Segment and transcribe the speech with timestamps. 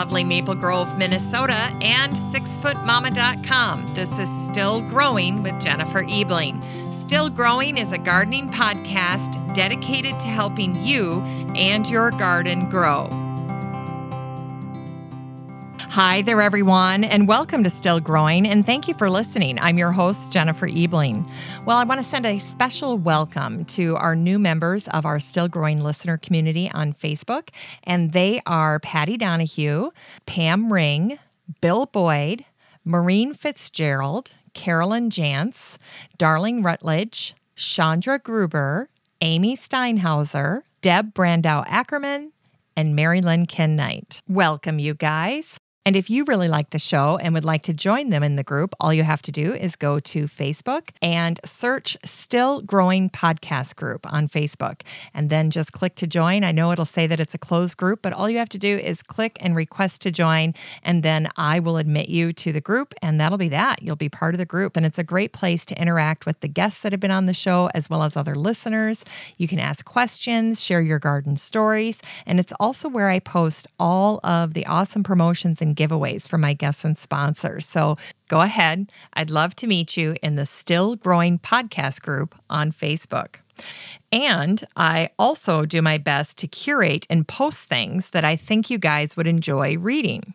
[0.00, 3.86] lovely Maple Grove, Minnesota, and sixfootmama.com.
[3.88, 6.62] This is Still Growing with Jennifer Ebling.
[6.90, 11.20] Still Growing is a gardening podcast dedicated to helping you
[11.54, 13.19] and your garden grow.
[15.94, 19.58] Hi there, everyone, and welcome to Still Growing, and thank you for listening.
[19.58, 21.28] I'm your host, Jennifer Ebling.
[21.66, 25.48] Well, I want to send a special welcome to our new members of our Still
[25.48, 27.48] Growing listener community on Facebook,
[27.82, 29.90] and they are Patty Donahue,
[30.26, 31.18] Pam Ring,
[31.60, 32.44] Bill Boyd,
[32.84, 35.76] Maureen Fitzgerald, Carolyn Jantz,
[36.16, 38.88] Darling Rutledge, Chandra Gruber,
[39.22, 42.30] Amy Steinhauser, Deb Brandow Ackerman,
[42.76, 44.22] and Mary Lynn Ken Knight.
[44.28, 45.58] Welcome, you guys.
[45.86, 48.42] And if you really like the show and would like to join them in the
[48.42, 53.76] group, all you have to do is go to Facebook and search Still Growing Podcast
[53.76, 54.82] Group on Facebook.
[55.14, 56.44] And then just click to join.
[56.44, 58.76] I know it'll say that it's a closed group, but all you have to do
[58.76, 60.52] is click and request to join.
[60.82, 63.82] And then I will admit you to the group, and that'll be that.
[63.82, 64.76] You'll be part of the group.
[64.76, 67.32] And it's a great place to interact with the guests that have been on the
[67.32, 69.02] show as well as other listeners.
[69.38, 72.00] You can ask questions, share your garden stories.
[72.26, 76.38] And it's also where I post all of the awesome promotions and and giveaways for
[76.38, 77.66] my guests and sponsors.
[77.66, 77.96] So
[78.28, 78.90] go ahead.
[79.14, 83.36] I'd love to meet you in the Still Growing Podcast group on Facebook.
[84.10, 88.78] And I also do my best to curate and post things that I think you
[88.78, 90.34] guys would enjoy reading.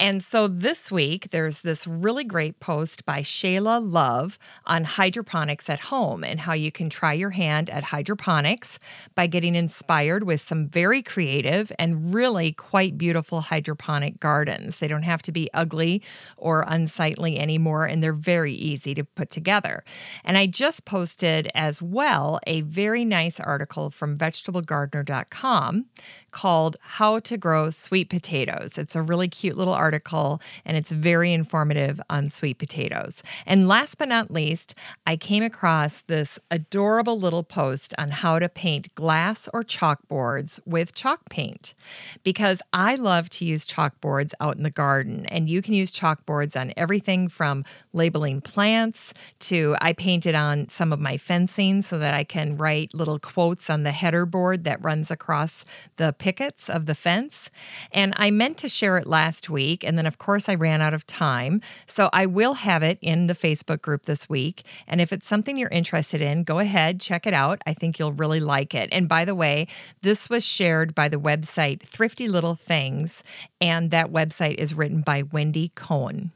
[0.00, 5.78] And so this week, there's this really great post by Shayla Love on hydroponics at
[5.78, 8.78] home and how you can try your hand at hydroponics
[9.14, 14.78] by getting inspired with some very creative and really quite beautiful hydroponic gardens.
[14.78, 16.02] They don't have to be ugly
[16.38, 19.84] or unsightly anymore, and they're very easy to put together.
[20.24, 25.84] And I just posted as well a very nice article from vegetablegardener.com
[26.32, 28.78] called How to Grow Sweet Potatoes.
[28.78, 33.24] It's a really cute little article article and it's very informative on sweet potatoes.
[33.44, 38.48] And last but not least, I came across this adorable little post on how to
[38.48, 41.74] paint glass or chalkboards with chalk paint
[42.22, 45.26] because I love to use chalkboards out in the garden.
[45.26, 50.92] And you can use chalkboards on everything from labeling plants to I painted on some
[50.92, 54.84] of my fencing so that I can write little quotes on the header board that
[54.84, 55.64] runs across
[55.96, 57.50] the pickets of the fence.
[57.90, 59.88] And I meant to share it last week week.
[59.88, 61.60] And then, of course, I ran out of time.
[61.86, 64.64] So I will have it in the Facebook group this week.
[64.86, 67.62] And if it's something you're interested in, go ahead, check it out.
[67.66, 68.88] I think you'll really like it.
[68.92, 69.66] And by the way,
[70.02, 73.22] this was shared by the website Thrifty Little Things.
[73.60, 76.32] And that website is written by Wendy Cohen.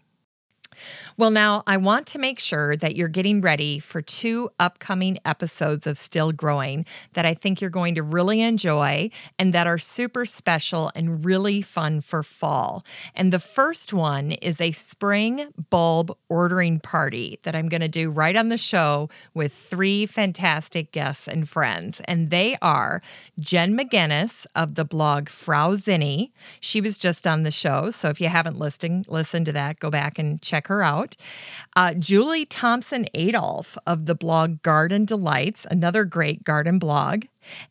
[1.17, 5.87] Well, now I want to make sure that you're getting ready for two upcoming episodes
[5.87, 10.25] of Still Growing that I think you're going to really enjoy and that are super
[10.25, 12.85] special and really fun for fall.
[13.15, 18.11] And the first one is a spring bulb ordering party that I'm going to do
[18.11, 22.01] right on the show with three fantastic guests and friends.
[22.07, 23.03] And they are
[23.39, 26.33] Jen McGinnis of the blog Frau Zinnie.
[26.61, 27.91] She was just on the show.
[27.91, 31.17] So if you haven't listened, listen to that, go back and check her her out.
[31.77, 37.25] Uh, Julie Thompson Adolf of the blog Garden Delights, another great garden blog.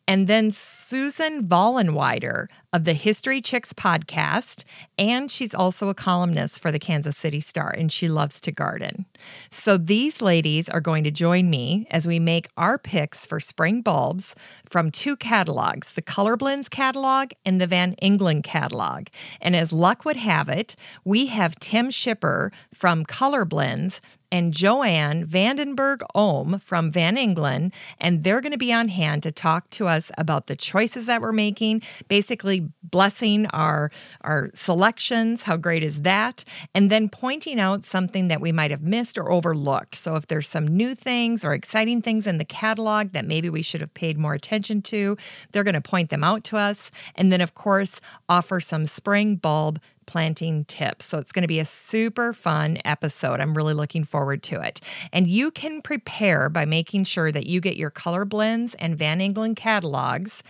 [0.06, 4.64] And then Susan Vollenweider of the History Chicks podcast.
[4.98, 9.06] And she's also a columnist for the Kansas City Star, and she loves to garden.
[9.52, 13.80] So these ladies are going to join me as we make our picks for spring
[13.80, 14.34] bulbs
[14.68, 19.06] from two catalogs the Color Blends catalog and the Van Engelen catalog.
[19.40, 20.74] And as luck would have it,
[21.04, 24.00] we have Tim Schipper from Color Blends
[24.34, 29.30] and Joanne Vandenberg Ohm from Van Engelen, and they're going to be on hand to
[29.30, 33.90] talk to us about the choices that we're making, basically blessing our
[34.22, 35.42] our selections.
[35.42, 36.44] How great is that?
[36.74, 39.94] And then pointing out something that we might have missed or overlooked.
[39.94, 43.62] So if there's some new things or exciting things in the catalog that maybe we
[43.62, 45.16] should have paid more attention to,
[45.52, 46.90] they're going to point them out to us.
[47.14, 51.06] And then of course, offer some spring bulb planting tips.
[51.06, 53.40] So it's going to be a super fun episode.
[53.40, 54.80] I'm really looking forward to it.
[55.12, 59.20] And you can prepare by making sure that you get your color blends and Van
[59.20, 60.42] Engelen catalogs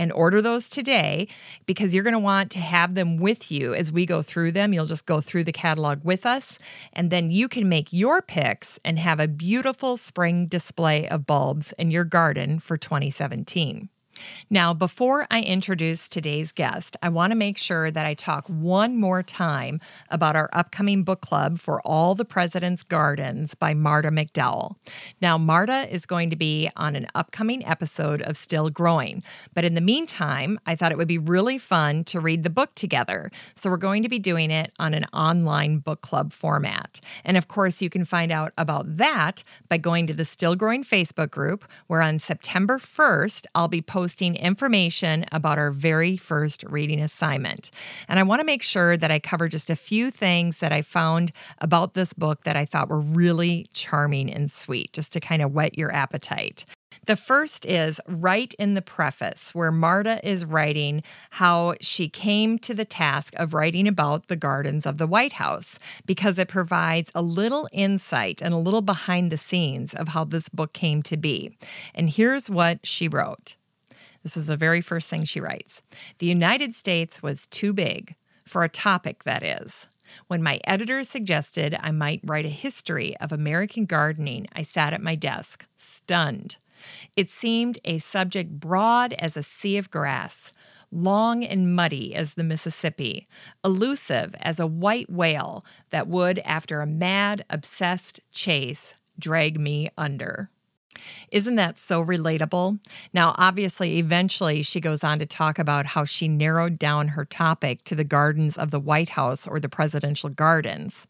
[0.00, 1.28] and order those today
[1.66, 4.72] because you're going to want to have them with you as we go through them.
[4.72, 6.58] You'll just go through the catalog with us,
[6.94, 11.72] and then you can make your picks and have a beautiful spring display of bulbs
[11.78, 13.90] in your garden for 2017.
[14.50, 18.96] Now, before I introduce today's guest, I want to make sure that I talk one
[18.96, 19.80] more time
[20.10, 24.76] about our upcoming book club for All the President's Gardens by Marta McDowell.
[25.20, 29.22] Now, Marta is going to be on an upcoming episode of Still Growing,
[29.54, 32.74] but in the meantime, I thought it would be really fun to read the book
[32.74, 33.30] together.
[33.56, 37.00] So, we're going to be doing it on an online book club format.
[37.24, 40.84] And of course, you can find out about that by going to the Still Growing
[40.84, 47.00] Facebook group, where on September 1st, I'll be posting information about our very first reading
[47.00, 47.70] assignment.
[48.08, 50.82] And I want to make sure that I cover just a few things that I
[50.82, 55.42] found about this book that I thought were really charming and sweet, just to kind
[55.42, 56.64] of whet your appetite.
[57.06, 62.74] The first is right in the preface, where Marta is writing how she came to
[62.74, 67.22] the task of writing about the gardens of the White House, because it provides a
[67.22, 71.56] little insight and a little behind the scenes of how this book came to be.
[71.94, 73.56] And here's what she wrote
[74.22, 75.82] this is the very first thing she writes
[76.18, 78.14] The United States was too big,
[78.44, 79.86] for a topic, that is.
[80.26, 85.02] When my editor suggested I might write a history of American gardening, I sat at
[85.02, 86.56] my desk, stunned.
[87.16, 90.52] It seemed a subject broad as a sea of grass,
[90.90, 93.28] long and muddy as the Mississippi,
[93.64, 100.50] elusive as a white whale that would, after a mad, obsessed chase, drag me under.
[101.30, 102.78] Isn't that so relatable?
[103.12, 107.84] Now, obviously, eventually she goes on to talk about how she narrowed down her topic
[107.84, 111.06] to the gardens of the White House or the presidential gardens.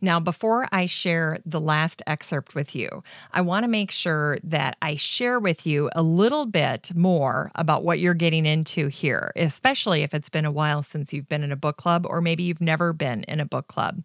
[0.00, 4.76] Now, before I share the last excerpt with you, I want to make sure that
[4.80, 10.02] I share with you a little bit more about what you're getting into here, especially
[10.02, 12.60] if it's been a while since you've been in a book club or maybe you've
[12.60, 14.04] never been in a book club.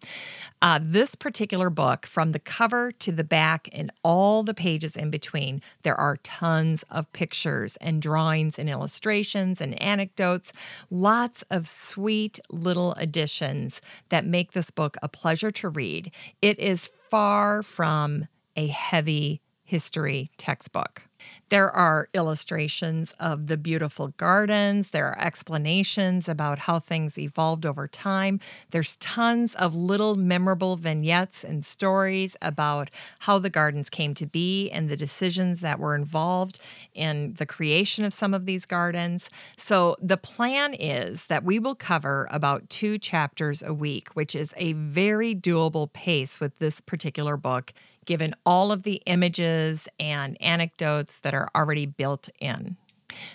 [0.61, 5.09] Uh, this particular book, from the cover to the back and all the pages in
[5.09, 10.51] between, there are tons of pictures and drawings and illustrations and anecdotes,
[10.89, 16.13] lots of sweet little additions that make this book a pleasure to read.
[16.41, 21.03] It is far from a heavy history textbook.
[21.49, 24.89] There are illustrations of the beautiful gardens.
[24.89, 28.39] There are explanations about how things evolved over time.
[28.71, 32.89] There's tons of little memorable vignettes and stories about
[33.19, 36.59] how the gardens came to be and the decisions that were involved
[36.93, 39.29] in the creation of some of these gardens.
[39.57, 44.53] So, the plan is that we will cover about two chapters a week, which is
[44.57, 47.73] a very doable pace with this particular book
[48.05, 52.77] given all of the images and anecdotes that are already built in.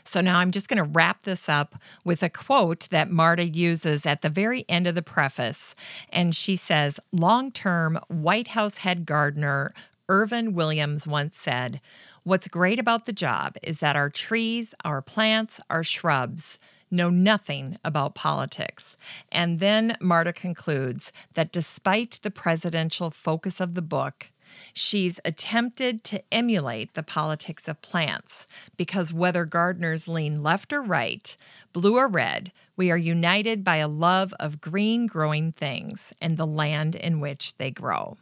[0.05, 4.07] So now I'm just going to wrap this up with a quote that Marta uses
[4.07, 5.75] at the very end of the preface.
[6.11, 9.73] And she says, Long term White House head gardener
[10.09, 11.81] Irvin Williams once said,
[12.25, 16.59] What's great about the job is that our trees, our plants, our shrubs,
[16.91, 18.97] know nothing about politics.
[19.31, 24.31] And then Marta concludes that despite the presidential focus of the book,
[24.73, 28.47] She's attempted to emulate the politics of plants
[28.77, 31.37] because whether gardeners lean left or right,
[31.73, 36.47] blue or red, we are united by a love of green growing things and the
[36.47, 38.17] land in which they grow.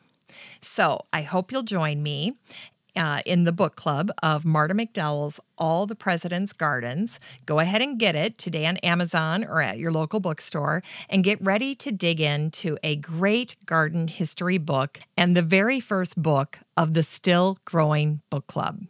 [0.60, 2.34] So I hope you'll join me
[2.96, 7.20] uh, in the book club of Marta McDowell's All the President's Gardens.
[7.44, 11.40] Go ahead and get it today on Amazon or at your local bookstore and get
[11.42, 16.94] ready to dig into a great garden history book and the very first book of
[16.94, 18.86] the Still Growing Book Club.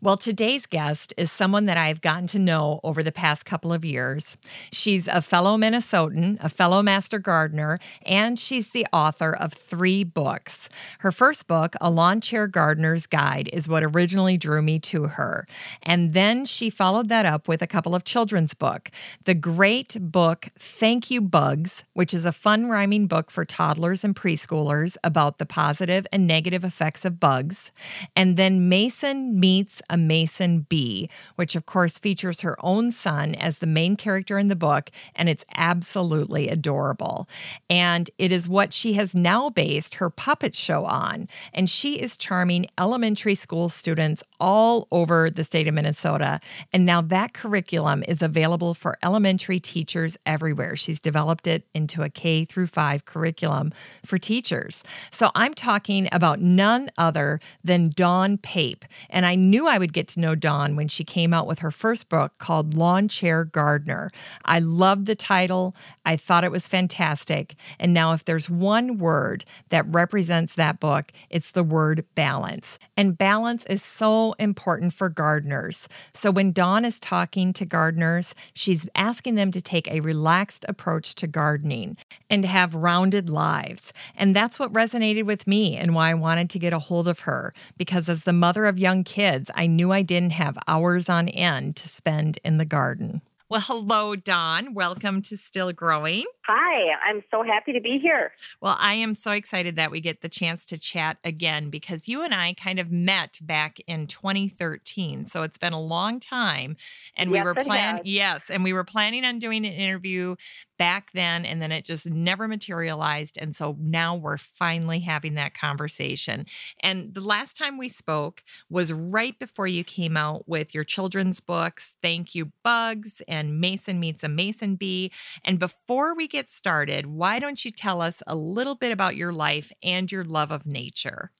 [0.00, 3.84] Well, today's guest is someone that I've gotten to know over the past couple of
[3.84, 4.36] years.
[4.72, 10.68] She's a fellow Minnesotan, a fellow master gardener, and she's the author of three books.
[11.00, 15.46] Her first book, A Lawn Chair Gardener's Guide, is what originally drew me to her.
[15.82, 18.90] And then she followed that up with a couple of children's books.
[19.24, 24.14] The great book Thank You Bugs, which is a fun rhyming book for toddlers and
[24.14, 27.70] preschoolers about the positive and negative effects of bugs.
[28.14, 33.34] And then Mason Me meets a Mason bee, which of course features her own son
[33.36, 37.26] as the main character in the book, and it's absolutely adorable.
[37.70, 41.26] And it is what she has now based her puppet show on.
[41.54, 46.38] And she is charming elementary school students all over the state of Minnesota.
[46.70, 50.76] And now that curriculum is available for elementary teachers everywhere.
[50.76, 53.72] She's developed it into a K through 5 curriculum
[54.04, 54.84] for teachers.
[55.10, 58.84] So I'm talking about none other than Dawn Pape.
[59.08, 61.70] And I knew I would get to know Dawn when she came out with her
[61.70, 64.10] first book called Lawn Chair Gardener.
[64.44, 65.74] I loved the title,
[66.04, 67.56] I thought it was fantastic.
[67.78, 72.78] And now, if there's one word that represents that book, it's the word balance.
[72.96, 75.88] And balance is so important for gardeners.
[76.14, 81.14] So when Dawn is talking to gardeners, she's asking them to take a relaxed approach
[81.16, 81.96] to gardening
[82.28, 83.92] and have rounded lives.
[84.16, 87.20] And that's what resonated with me and why I wanted to get a hold of
[87.20, 87.52] her.
[87.76, 91.76] Because as the mother of young kids, I knew I didn't have hours on end
[91.76, 93.22] to spend in the garden.
[93.48, 94.74] Well, hello, Dawn.
[94.74, 96.24] Welcome to Still Growing.
[96.48, 98.32] Hi, I'm so happy to be here.
[98.60, 102.24] Well, I am so excited that we get the chance to chat again because you
[102.24, 105.26] and I kind of met back in 2013.
[105.26, 106.76] So it's been a long time.
[107.16, 110.34] And yes, we were planning, yes, and we were planning on doing an interview
[110.78, 113.38] back then, and then it just never materialized.
[113.40, 116.46] And so now we're finally having that conversation.
[116.80, 121.40] And the last time we spoke was right before you came out with your children's
[121.40, 125.12] books, Thank You Bugs and Mason Meets a Mason Bee.
[125.44, 129.32] And before we get started, why don't you tell us a little bit about your
[129.32, 131.30] life and your love of nature?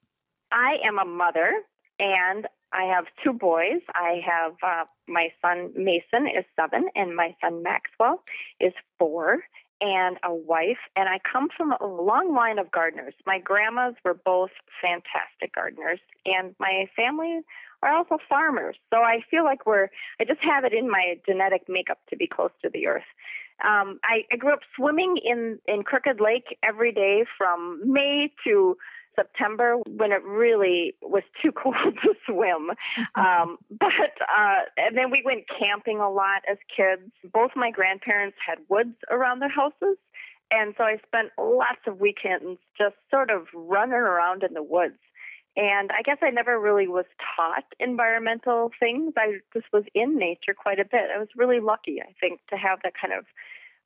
[0.53, 1.53] I am a mother
[1.99, 3.81] and I have two boys.
[3.95, 8.23] I have uh, my son Mason is seven, and my son Maxwell
[8.61, 9.41] is four,
[9.81, 10.79] and a wife.
[10.95, 13.15] And I come from a long line of gardeners.
[13.27, 14.51] My grandmas were both
[14.83, 17.41] fantastic gardeners, and my family
[17.83, 18.77] are also farmers.
[18.93, 19.89] So I feel like we're,
[20.21, 23.05] I just have it in my genetic makeup to be close to the earth.
[23.65, 28.77] Um, I, I grew up swimming in, in Crooked Lake every day from May to
[29.17, 32.71] September when it really was too cold to swim.
[33.15, 37.11] Um, but, uh, and then we went camping a lot as kids.
[37.33, 39.97] Both my grandparents had woods around their houses.
[40.51, 44.99] And so I spent lots of weekends just sort of running around in the woods.
[45.57, 49.15] And I guess I never really was taught environmental things.
[49.17, 51.09] I just was in nature quite a bit.
[51.15, 53.25] I was really lucky, I think, to have that kind of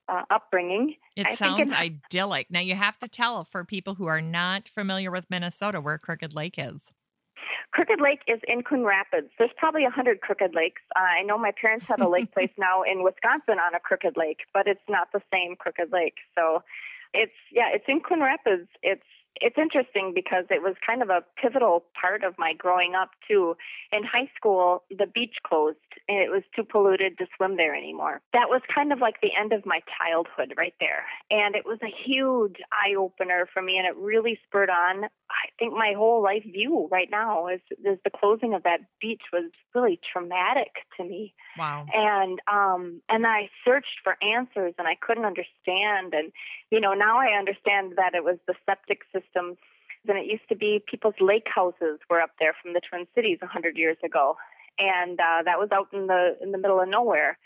[0.08, 0.96] uh, upbringing.
[1.16, 2.50] It I sounds idyllic.
[2.50, 6.34] Now, you have to tell for people who are not familiar with Minnesota where Crooked
[6.34, 6.92] Lake is.
[7.72, 9.28] Crooked Lake is in Coon Rapids.
[9.38, 10.82] There's probably a hundred Crooked Lakes.
[10.96, 14.16] Uh, I know my parents have a lake place now in Wisconsin on a Crooked
[14.16, 16.16] Lake, but it's not the same Crooked Lake.
[16.36, 16.62] So,
[17.14, 18.68] it's yeah, it's in Coon Rapids.
[18.82, 19.02] It's
[19.36, 23.56] it's interesting because it was kind of a pivotal part of my growing up too.
[23.92, 28.20] In high school, the beach closed and it was too polluted to swim there anymore.
[28.32, 31.04] That was kind of like the end of my childhood right there.
[31.30, 35.48] And it was a huge eye opener for me and it really spurred on I
[35.58, 39.50] think my whole life view right now is is the closing of that beach was
[39.74, 41.34] really traumatic to me.
[41.56, 41.86] Wow.
[41.94, 46.32] And um and I searched for answers and I couldn't understand and
[46.70, 50.56] you know now I understand that it was the septic system and it used to
[50.56, 54.36] be people's lake houses were up there from the Twin Cities hundred years ago.
[54.78, 57.38] And uh that was out in the in the middle of nowhere.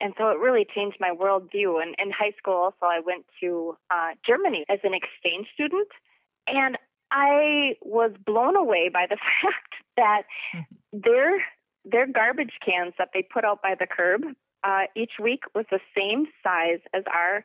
[0.00, 1.80] And so it really changed my worldview.
[1.80, 5.88] And in high school also I went to uh Germany as an exchange student.
[6.46, 6.76] And
[7.10, 10.22] I was blown away by the fact that
[10.54, 10.98] mm-hmm.
[11.00, 11.42] their
[11.84, 14.22] their garbage cans that they put out by the curb
[14.64, 17.44] uh, each week was the same size as our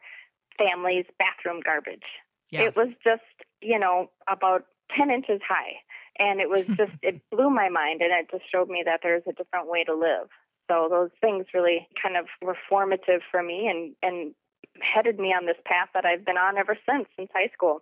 [0.57, 2.05] family's bathroom garbage.
[2.51, 2.67] Yes.
[2.67, 3.23] It was just
[3.61, 5.73] you know about ten inches high,
[6.19, 9.23] and it was just it blew my mind, and it just showed me that there's
[9.27, 10.29] a different way to live.
[10.69, 14.33] So those things really kind of were formative for me, and and
[14.81, 17.81] headed me on this path that I've been on ever since since high school.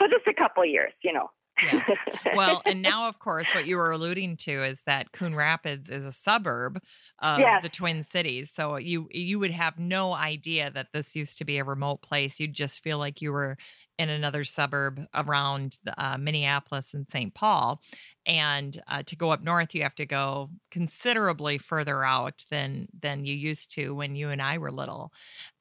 [0.00, 1.30] So just a couple years, you know.
[1.62, 1.80] Yeah.
[2.34, 6.04] Well, and now, of course, what you were alluding to is that Coon Rapids is
[6.04, 6.80] a suburb
[7.20, 7.62] of yes.
[7.62, 8.50] the Twin Cities.
[8.50, 12.40] So you you would have no idea that this used to be a remote place.
[12.40, 13.56] You'd just feel like you were
[13.98, 17.34] in another suburb around uh, Minneapolis and St.
[17.34, 17.80] Paul.
[18.26, 23.24] And uh, to go up north, you have to go considerably further out than than
[23.24, 25.12] you used to when you and I were little.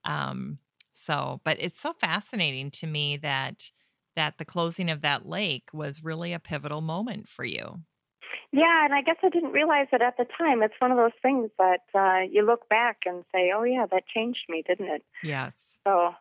[0.05, 0.59] Um,
[0.93, 3.71] so, but it's so fascinating to me that
[4.15, 7.83] that the closing of that lake was really a pivotal moment for you.
[8.51, 10.61] Yeah, and I guess I didn't realize it at the time.
[10.61, 14.07] It's one of those things that uh, you look back and say, "Oh yeah, that
[14.07, 15.79] changed me, didn't it?" Yes.
[15.85, 16.13] So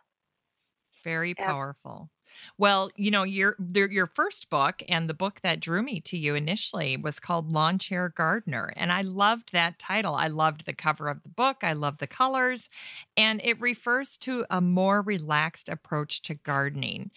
[1.03, 2.11] very powerful.
[2.59, 6.35] Well, you know, your your first book and the book that drew me to you
[6.35, 10.15] initially was called Lawn Chair Gardener, and I loved that title.
[10.15, 11.59] I loved the cover of the book.
[11.63, 12.71] I loved the colors,
[13.17, 17.11] and it refers to a more relaxed approach to gardening.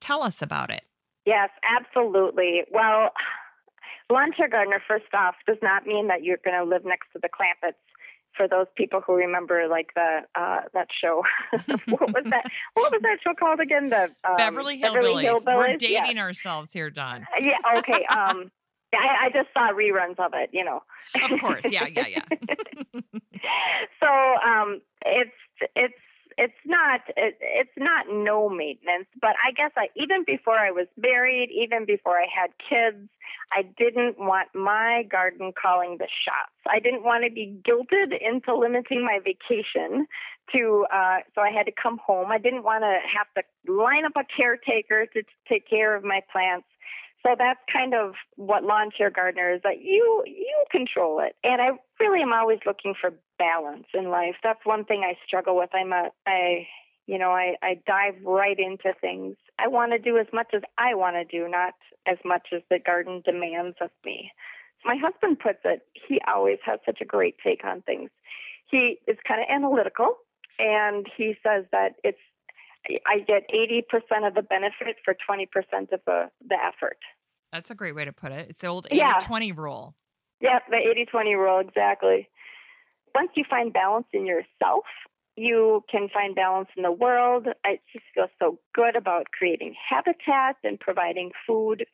[0.00, 0.84] Tell us about it.
[1.26, 2.62] Yes, absolutely.
[2.70, 3.10] Well,
[4.10, 7.18] lawn chair gardener, first off, does not mean that you're going to live next to
[7.20, 7.74] the Clampetts.
[8.36, 11.22] For those people who remember, like the uh, that show,
[11.52, 12.44] what was that?
[12.74, 13.90] What was that show called again?
[13.90, 14.92] The um, Beverly, Hillbillies.
[14.92, 15.56] Beverly Hillbillies.
[15.56, 17.26] We're dating ourselves here, Dawn.
[17.40, 17.78] Yeah.
[17.78, 18.06] Okay.
[18.14, 18.50] Um,
[18.94, 20.82] I, I just saw reruns of it, you know.
[21.30, 23.00] Of course, yeah, yeah, yeah.
[24.00, 25.30] so um, it's
[25.74, 25.94] it's
[26.38, 30.86] it's not it, it's not no maintenance, but I guess I even before I was
[30.96, 33.08] married, even before I had kids,
[33.52, 36.54] I didn't want my garden calling the shots.
[36.68, 40.06] I didn't want to be guilted into limiting my vacation
[40.52, 42.30] to uh so I had to come home.
[42.30, 46.04] I didn't want to have to line up a caretaker to, to take care of
[46.04, 46.66] my plants
[47.24, 51.34] so that's kind of what lawn chair gardener is that you you control it.
[51.42, 54.36] And I really am always looking for balance in life.
[54.42, 55.70] That's one thing I struggle with.
[55.74, 56.66] I'm a I
[57.06, 59.36] you know, I, I dive right into things.
[59.58, 61.74] I want to do as much as I want to do, not
[62.06, 64.30] as much as the garden demands of me.
[64.86, 68.10] My husband puts it, he always has such a great take on things.
[68.70, 70.16] He is kind of analytical
[70.58, 72.18] and he says that it's
[73.06, 75.48] I get 80% of the benefit for 20%
[75.92, 76.98] of the, the effort.
[77.54, 78.48] That's a great way to put it.
[78.50, 79.18] It's the old 80 yeah.
[79.22, 79.94] 20 rule.
[80.40, 82.28] Yeah, the 80 20 rule, exactly.
[83.14, 84.82] Once you find balance in yourself,
[85.36, 87.46] you can find balance in the world.
[87.64, 91.84] I just feel so good about creating habitat and providing food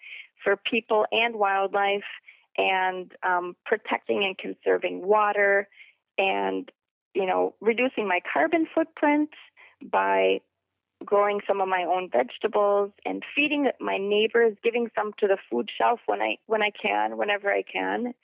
[0.42, 2.08] for people and wildlife
[2.56, 5.68] and um, protecting and conserving water
[6.16, 6.72] and,
[7.14, 9.28] you know, reducing my carbon footprint
[9.82, 10.40] by
[11.04, 15.70] growing some of my own vegetables and feeding my neighbors, giving some to the food
[15.76, 18.14] shelf when I when I can, whenever I can.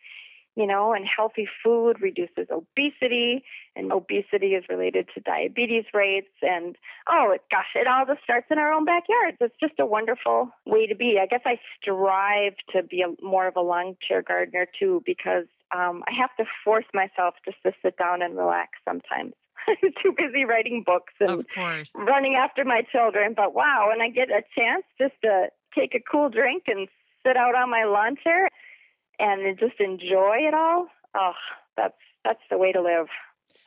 [0.58, 3.44] You know, and healthy food reduces obesity,
[3.76, 6.32] and obesity is related to diabetes rates.
[6.40, 9.36] And oh, it, gosh, it all just starts in our own backyards.
[9.38, 11.18] It's just a wonderful way to be.
[11.20, 15.44] I guess I strive to be a, more of a lawn chair gardener too, because
[15.76, 19.34] um, I have to force myself just to sit down and relax sometimes.
[19.68, 21.44] I'm too busy writing books and
[21.94, 23.34] running after my children.
[23.36, 26.88] But wow, when I get a chance just to take a cool drink and
[27.26, 28.48] sit out on my lawn chair
[29.18, 31.32] and just enjoy it all, oh,
[31.76, 31.94] that's
[32.24, 33.06] that's the way to live.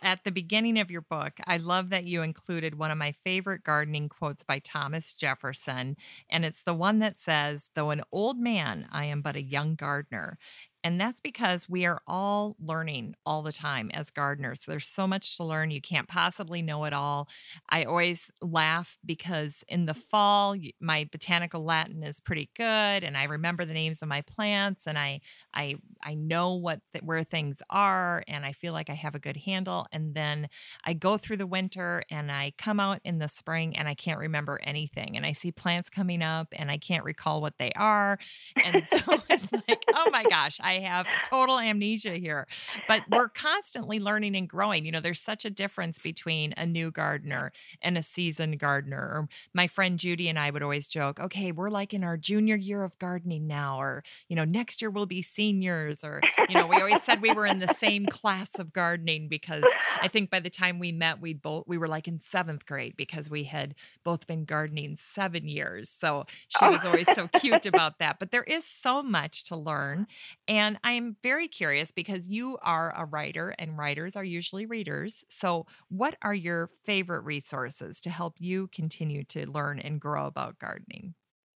[0.02, 3.64] At the beginning of your book, I love that you included one of my favorite
[3.64, 5.98] gardening quotes by Thomas Jefferson.
[6.30, 9.76] And it's the one that says, Though an old man, I am but a young
[9.76, 10.38] gardener.
[10.84, 14.60] And that's because we are all learning all the time as gardeners.
[14.66, 15.72] There's so much to learn.
[15.72, 17.28] You can't possibly know it all.
[17.70, 23.26] I always laugh because in the fall, my botanical Latin is pretty good and I
[23.26, 25.20] remember the names of my plants and I
[25.54, 29.20] I I know what th- where things are and I feel like I have a
[29.20, 30.48] good handle and then
[30.86, 34.20] I go through the winter and I come out in the spring and I can't
[34.20, 38.18] remember anything and I see plants coming up and I can't recall what they are.
[38.64, 38.98] And so
[39.30, 42.48] it's like, "Oh my gosh, I have total amnesia here.
[42.88, 44.86] But we're constantly learning and growing.
[44.86, 47.52] You know, there's such a difference between a new gardener
[47.82, 49.00] and a seasoned gardener.
[49.00, 52.56] Or my friend Judy and I would always joke, okay, we're like in our junior
[52.56, 56.68] year of gardening now, or, you know, next year we'll be seniors, or, you know,
[56.68, 59.64] we always said we were in the same class of gardening because
[60.02, 62.96] I think by the time we met, we'd both, we were like in seventh grade
[62.96, 65.90] because we had both been gardening seven years.
[65.90, 66.72] So she oh.
[66.72, 68.20] was always so cute about that.
[68.20, 70.08] But there is so much to learn.
[70.48, 75.24] And and I'm very curious because you are a writer and writers are usually readers.
[75.30, 80.60] So, what are your favorite resources to help you continue to learn and grow about
[80.60, 81.16] gardening?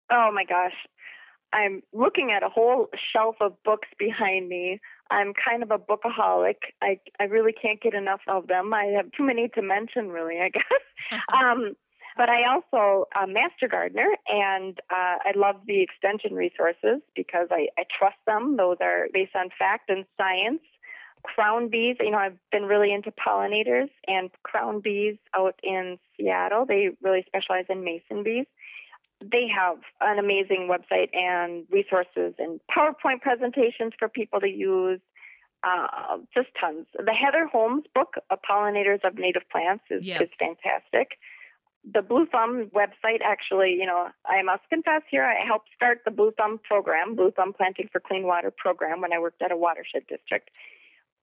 [0.10, 0.76] Oh my gosh.
[1.52, 4.80] I'm looking at a whole shelf of books behind me.
[5.12, 6.56] I'm kind of a bookaholic.
[6.82, 8.74] I I really can't get enough of them.
[8.74, 10.40] I have too many to mention, really.
[10.40, 11.22] I guess.
[11.34, 11.76] um,
[12.16, 17.68] but I also a master gardener, and uh, I love the extension resources because I,
[17.78, 18.58] I trust them.
[18.58, 20.62] Those are based on fact and science.
[21.24, 26.66] Crown bees, you know, I've been really into pollinators, and crown bees out in Seattle,
[26.66, 28.46] they really specialize in mason bees.
[29.22, 35.00] They have an amazing website and resources and PowerPoint presentations for people to use.
[35.66, 36.88] Uh, just tons.
[36.94, 40.20] The Heather Holm's book, Pollinators of Native Plants, is, yes.
[40.20, 41.12] is fantastic
[41.92, 46.12] the Blue Thumb website actually, you know, I must confess here, I helped start the
[46.12, 49.58] Blue Thumb program, Blue Thumb Planting for Clean Water program when I worked at a
[49.58, 50.50] watershed district.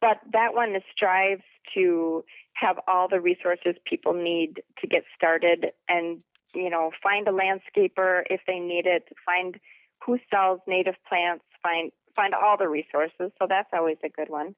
[0.01, 1.43] But that one strives
[1.75, 6.19] to have all the resources people need to get started and,
[6.55, 9.59] you know, find a landscaper if they need it, find
[10.05, 13.31] who sells native plants, find find all the resources.
[13.39, 14.55] So that's always a good one.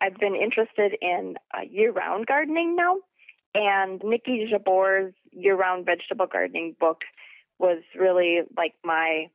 [0.00, 2.98] I've been interested in uh, year-round gardening now
[3.54, 7.02] and Niki Jabbour's year round vegetable gardening book
[7.58, 9.26] was really like my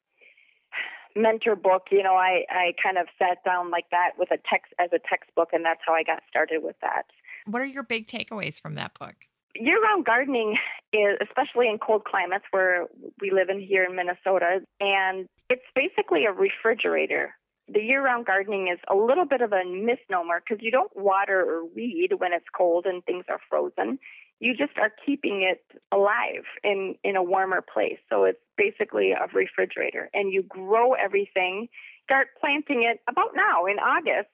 [1.16, 1.88] mentor book.
[1.92, 5.00] You know, I, I kind of sat down like that with a text as a
[5.08, 7.06] textbook, and that's how I got started with that.
[7.46, 9.16] What are your big takeaways from that book?
[9.56, 10.58] Year round gardening
[10.94, 12.86] is, especially in cold climates where
[13.20, 17.34] we live in here in Minnesota, and it's basically a refrigerator
[17.68, 21.40] the year round gardening is a little bit of a misnomer because you don't water
[21.40, 24.00] or weed when it's cold and things are frozen.
[24.40, 27.98] You just are keeping it alive in, in a warmer place.
[28.10, 30.10] So it's basically a refrigerator.
[30.14, 31.70] And you grow everything,
[32.04, 34.30] start planting it about now in August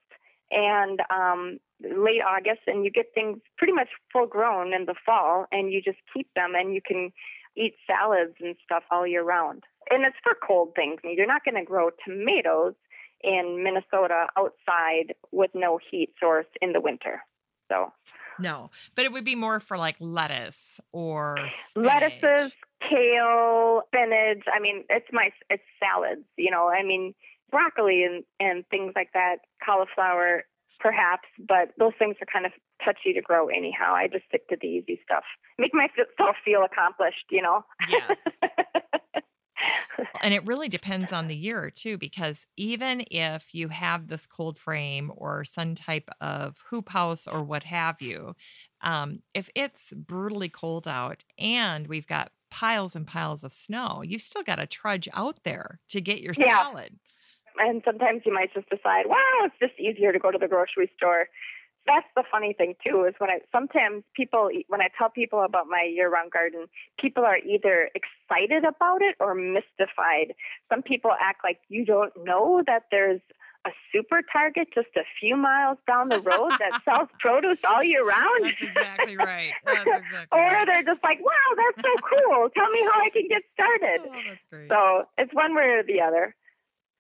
[0.52, 5.46] and um, late August, and you get things pretty much full grown in the fall,
[5.52, 7.12] and you just keep them and you can
[7.58, 9.64] eat salads and stuff all year round.
[9.90, 11.00] And it's for cold things.
[11.04, 12.74] You're not going to grow tomatoes
[13.22, 17.22] in Minnesota outside with no heat source in the winter.
[17.70, 17.92] So
[18.40, 21.88] no, but it would be more for like lettuce or spinach.
[22.22, 24.44] lettuces, kale, spinach.
[24.54, 26.26] I mean, it's my it's salads.
[26.38, 27.14] You know, I mean
[27.52, 30.44] broccoli and and things like that, cauliflower
[30.80, 32.52] perhaps, but those things are kind of
[32.84, 33.94] touchy to grow anyhow.
[33.96, 35.24] I just stick to the easy stuff.
[35.58, 37.64] Make myself feel accomplished, you know.
[37.90, 38.18] Yes.
[40.22, 44.58] and it really depends on the year too, because even if you have this cold
[44.58, 48.36] frame or some type of hoop house or what have you,
[48.82, 54.22] um, if it's brutally cold out and we've got piles and piles of snow, you've
[54.22, 56.64] still got to trudge out there to get your yeah.
[56.64, 57.00] salad.
[57.58, 60.90] And sometimes you might just decide, wow, it's just easier to go to the grocery
[60.98, 61.28] store
[61.86, 65.68] that's the funny thing too is when I sometimes people when I tell people about
[65.68, 66.68] my year-round garden,
[67.00, 70.34] people are either excited about it or mystified.
[70.72, 73.22] Some people act like you don't know that there's
[73.66, 78.06] a super target just a few miles down the road that sells produce all year
[78.06, 78.44] round.
[78.44, 79.54] That's exactly right.
[79.66, 80.68] That's exactly or right.
[80.68, 82.50] they're just like, wow, that's so cool.
[82.56, 84.00] Tell me how I can get started.
[84.04, 84.68] Oh.
[84.68, 86.36] So it's one way or the other.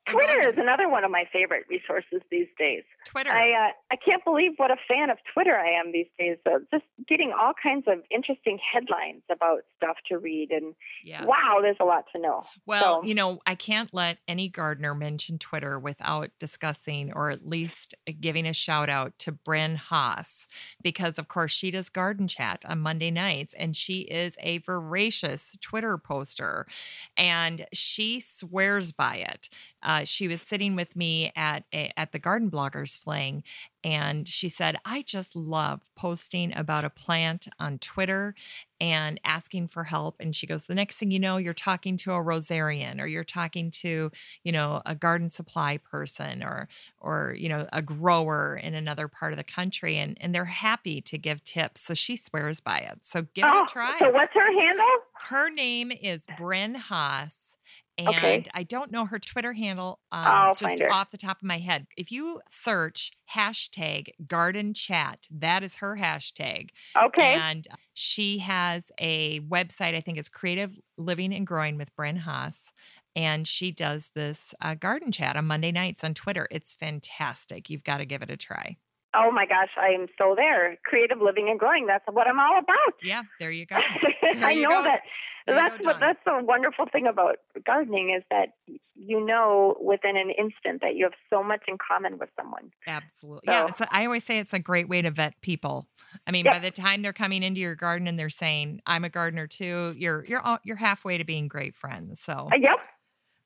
[0.09, 2.83] Twitter is another one of my favorite resources these days.
[3.05, 3.31] Twitter.
[3.31, 6.37] I uh, I can't believe what a fan of Twitter I am these days.
[6.45, 11.23] So just getting all kinds of interesting headlines about stuff to read, and yes.
[11.25, 12.43] wow, there's a lot to know.
[12.65, 17.47] Well, so, you know, I can't let any gardener mention Twitter without discussing or at
[17.47, 20.47] least giving a shout out to Bren Haas
[20.81, 25.57] because, of course, she does garden chat on Monday nights, and she is a voracious
[25.61, 26.67] Twitter poster,
[27.15, 29.49] and she swears by it.
[29.93, 33.43] Uh, she was sitting with me at a, at the Garden Bloggers Fling,
[33.83, 38.33] and she said, "I just love posting about a plant on Twitter
[38.81, 42.13] and asking for help." And she goes, "The next thing you know, you're talking to
[42.13, 44.11] a rosarian, or you're talking to,
[44.43, 46.67] you know, a garden supply person, or
[46.99, 51.01] or you know, a grower in another part of the country, and and they're happy
[51.01, 53.01] to give tips." So she swears by it.
[53.03, 53.99] So give oh, it a try.
[53.99, 54.85] So what's her handle?
[55.25, 57.57] Her name is Bren Haas
[57.97, 58.43] and okay.
[58.53, 61.85] I don't know her Twitter handle um, just off the top of my head.
[61.95, 66.69] If you search hashtag garden chat, that is her hashtag.
[67.01, 67.35] Okay.
[67.35, 72.71] And she has a website, I think it's Creative Living and Growing with Bren Haas.
[73.15, 76.47] And she does this uh, garden chat on Monday nights on Twitter.
[76.49, 77.69] It's fantastic.
[77.69, 78.77] You've got to give it a try.
[79.15, 80.77] Oh my gosh, I'm so there.
[80.85, 81.85] Creative living and growing.
[81.85, 82.93] That's what I'm all about.
[83.03, 83.77] Yeah, there you go.
[84.33, 84.83] There I you know go.
[84.83, 85.01] that
[85.45, 88.53] there that's what that's the wonderful thing about gardening is that
[88.95, 92.71] you know within an instant that you have so much in common with someone.
[92.87, 93.41] Absolutely.
[93.45, 95.87] So, yeah, it's a, I always say it's a great way to vet people.
[96.25, 99.09] I mean, by the time they're coming into your garden and they're saying, "I'm a
[99.09, 102.21] gardener too," you're you're you're halfway to being great friends.
[102.21, 102.79] So uh, Yep.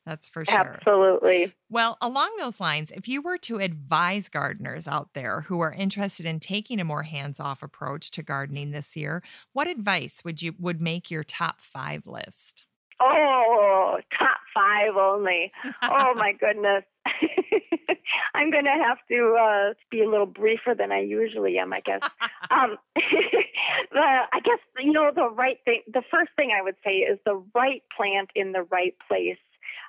[0.08, 0.58] That's for sure.
[0.58, 1.54] Absolutely.
[1.70, 6.26] Well, along those lines, if you were to advise gardeners out there who are interested
[6.26, 10.80] in taking a more hands-off approach to gardening this year, what advice would you would
[10.80, 12.64] make your top 5 list?
[13.02, 15.52] Oh, top 5 only.
[15.84, 16.86] oh my goodness.
[18.34, 21.82] I'm going to have to uh, be a little briefer than I usually am, I
[21.82, 22.02] guess.
[22.50, 25.82] um, the, I guess you know the right thing.
[25.92, 29.38] The first thing I would say is the right plant in the right place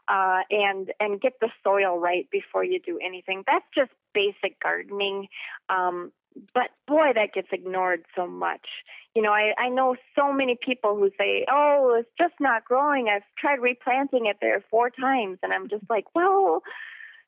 [0.08, 3.44] uh, and and get the soil right before you do anything.
[3.46, 5.28] That's just basic gardening.
[5.68, 6.12] Um,
[6.54, 8.66] but boy, that gets ignored so much.
[9.14, 13.08] You know, I, I know so many people who say, "Oh, it's just not growing.
[13.08, 16.62] I've tried replanting it there four times," and I'm just like, "Well,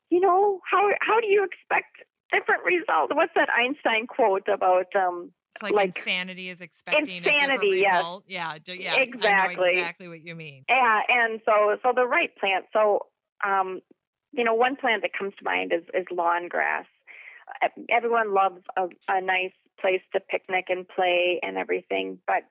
[0.09, 4.95] you know, how how do you expect different results?" What's that Einstein quote about?
[4.95, 8.23] Um, it's like, like, insanity is expecting insanity, a different result.
[8.27, 8.59] Yes.
[8.67, 9.71] Yeah, yeah, exactly.
[9.71, 10.63] exactly what you mean.
[10.69, 12.65] Yeah, and so so the right plant.
[12.71, 13.07] So,
[13.45, 13.81] um,
[14.31, 16.85] you know, one plant that comes to mind is is lawn grass.
[17.89, 22.43] Everyone loves a, a nice place to picnic and play and everything, but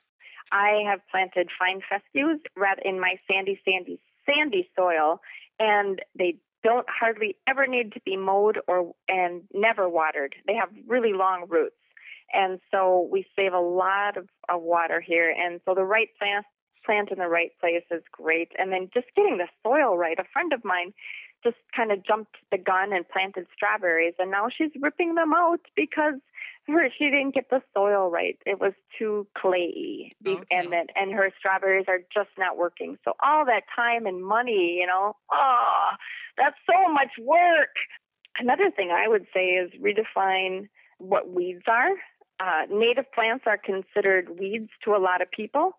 [0.52, 5.20] I have planted fine fescues rather in my sandy, sandy, sandy soil,
[5.58, 10.34] and they don't hardly ever need to be mowed or and never watered.
[10.46, 11.76] They have really long roots.
[12.32, 15.30] And so we save a lot of, of water here.
[15.30, 16.46] And so the right plant,
[16.84, 18.52] plant in the right place is great.
[18.58, 20.18] And then just getting the soil right.
[20.18, 20.92] A friend of mine
[21.42, 25.60] just kind of jumped the gun and planted strawberries, and now she's ripping them out
[25.74, 26.14] because
[26.66, 28.38] her she didn't get the soil right.
[28.46, 30.44] It was too clayey, Okay.
[30.50, 32.98] and then and her strawberries are just not working.
[33.04, 35.88] So all that time and money, you know, oh,
[36.36, 37.74] that's so much work.
[38.38, 41.92] Another thing I would say is redefine what weeds are.
[42.40, 45.72] Uh, native plants are considered weeds to a lot of people,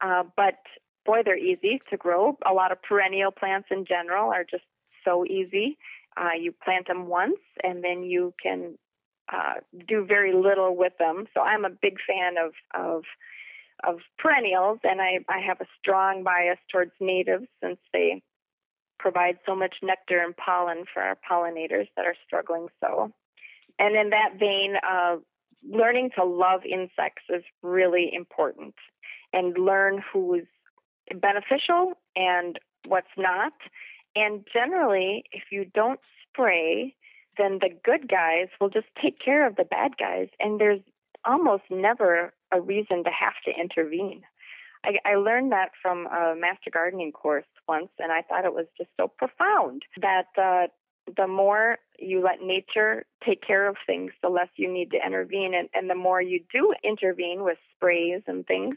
[0.00, 0.58] uh, but
[1.06, 2.36] boy, they're easy to grow.
[2.48, 4.64] A lot of perennial plants in general are just
[5.04, 5.78] so easy.
[6.16, 8.76] Uh, you plant them once, and then you can
[9.32, 9.54] uh,
[9.88, 11.26] do very little with them.
[11.34, 13.04] So I'm a big fan of of
[13.84, 18.22] of perennials, and I I have a strong bias towards natives since they
[18.98, 23.10] provide so much nectar and pollen for our pollinators that are struggling so.
[23.78, 25.16] And in that vein, uh,
[25.68, 28.74] learning to love insects is really important,
[29.32, 30.46] and learn who's
[31.14, 33.52] beneficial and what's not.
[34.14, 36.94] And generally, if you don't spray,
[37.38, 40.80] then the good guys will just take care of the bad guys, and there's
[41.24, 44.22] almost never a reason to have to intervene.
[44.84, 48.66] I, I learned that from a master gardening course once, and I thought it was
[48.76, 50.66] just so profound that uh,
[51.16, 55.54] the more you let nature take care of things, the less you need to intervene,
[55.54, 58.76] and, and the more you do intervene with sprays and things,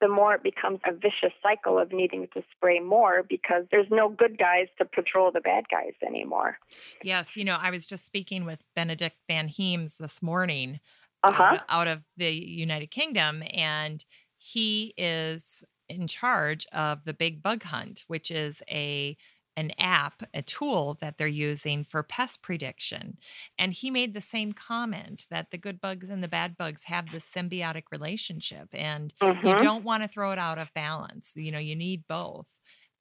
[0.00, 4.08] the more it becomes a vicious cycle of needing to spray more because there's no
[4.08, 6.58] good guys to patrol the bad guys anymore.
[7.02, 10.80] Yes, you know, I was just speaking with Benedict Vanheems this morning
[11.22, 11.52] Uh huh.
[11.54, 14.04] out, out of the United Kingdom, and
[14.38, 19.16] he is in charge of the Big Bug Hunt, which is a
[19.60, 23.18] an app, a tool that they're using for pest prediction.
[23.58, 27.10] And he made the same comment that the good bugs and the bad bugs have
[27.10, 29.54] this symbiotic relationship and you Mhm.
[29.54, 31.32] don't want to throw it out of balance.
[31.36, 32.48] You know, you need both.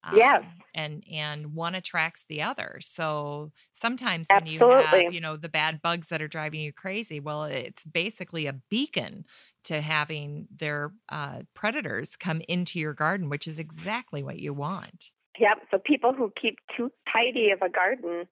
[0.10, 0.44] Yes.
[0.44, 2.80] Um, and and one attracts the other.
[2.82, 7.20] So sometimes when you have, you know, the bad bugs that are driving you crazy,
[7.20, 9.26] well, it's basically a beacon
[9.66, 15.12] to having their uh, predators come into your garden, which is exactly what you want.
[15.40, 15.58] Yep.
[15.72, 18.28] So people who keep too tidy of a garden,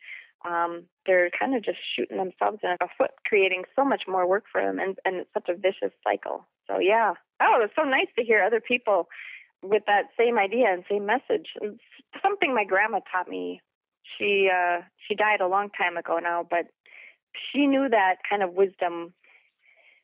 [0.46, 4.44] um, they're kind of just shooting themselves in the foot, creating so much more work
[4.52, 6.46] for them, and, and it's such a vicious cycle.
[6.68, 7.14] So yeah.
[7.42, 9.08] Oh, it's so nice to hear other people
[9.64, 11.48] with that same idea and same message.
[11.62, 11.82] It's
[12.22, 13.62] something my grandma taught me.
[14.18, 16.66] She uh, she died a long time ago now, but
[17.52, 19.14] she knew that kind of wisdom.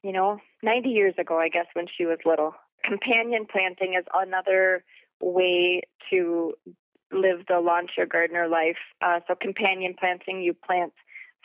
[0.03, 2.53] You know, 90 years ago, I guess, when she was little.
[2.83, 4.83] Companion planting is another
[5.21, 6.53] way to
[7.13, 8.77] live the lawn chair gardener life.
[9.01, 10.93] Uh, so companion planting, you plant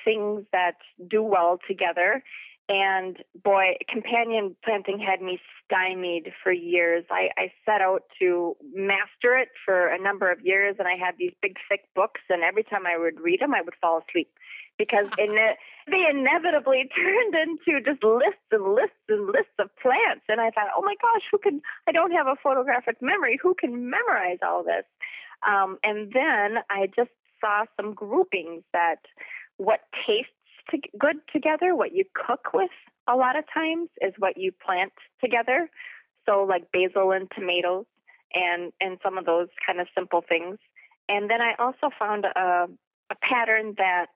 [0.04, 0.76] things that
[1.08, 2.22] do well together.
[2.68, 7.04] And boy, companion planting had me stymied for years.
[7.10, 11.14] I, I set out to master it for a number of years, and I had
[11.18, 12.20] these big, thick books.
[12.28, 14.30] And every time I would read them, I would fall asleep
[14.76, 15.56] because in it,
[15.90, 20.24] they inevitably turned into just lists and lists and lists of plants.
[20.28, 21.62] And I thought, oh my gosh, who can?
[21.88, 23.38] I don't have a photographic memory.
[23.42, 24.84] Who can memorize all this?
[25.46, 29.00] Um, and then I just saw some groupings that
[29.56, 30.32] what tastes
[30.70, 32.70] to, good together, what you cook with
[33.08, 35.70] a lot of times is what you plant together.
[36.26, 37.86] So like basil and tomatoes
[38.34, 40.58] and and some of those kind of simple things.
[41.08, 42.68] And then I also found a,
[43.10, 44.10] a pattern that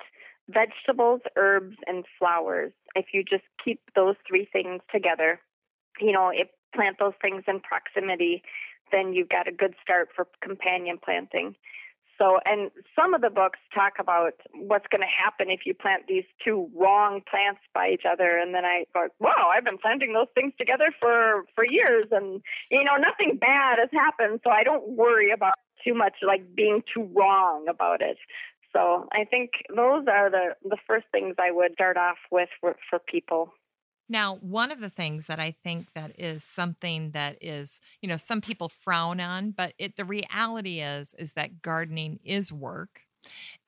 [0.48, 5.40] vegetables, herbs, and flowers, if you just keep those three things together,
[6.00, 8.42] you know, if plant those things in proximity,
[8.92, 11.56] then you've got a good start for companion planting.
[12.18, 16.04] So, and some of the books talk about what's going to happen if you plant
[16.06, 18.38] these two wrong plants by each other.
[18.38, 22.42] And then I thought, wow, I've been planting those things together for for years, and
[22.70, 24.40] you know, nothing bad has happened.
[24.44, 28.18] So I don't worry about too much like being too wrong about it.
[28.72, 32.76] So I think those are the the first things I would start off with for,
[32.88, 33.52] for people.
[34.12, 38.18] Now, one of the things that I think that is something that is, you know,
[38.18, 43.02] some people frown on, but it the reality is is that gardening is work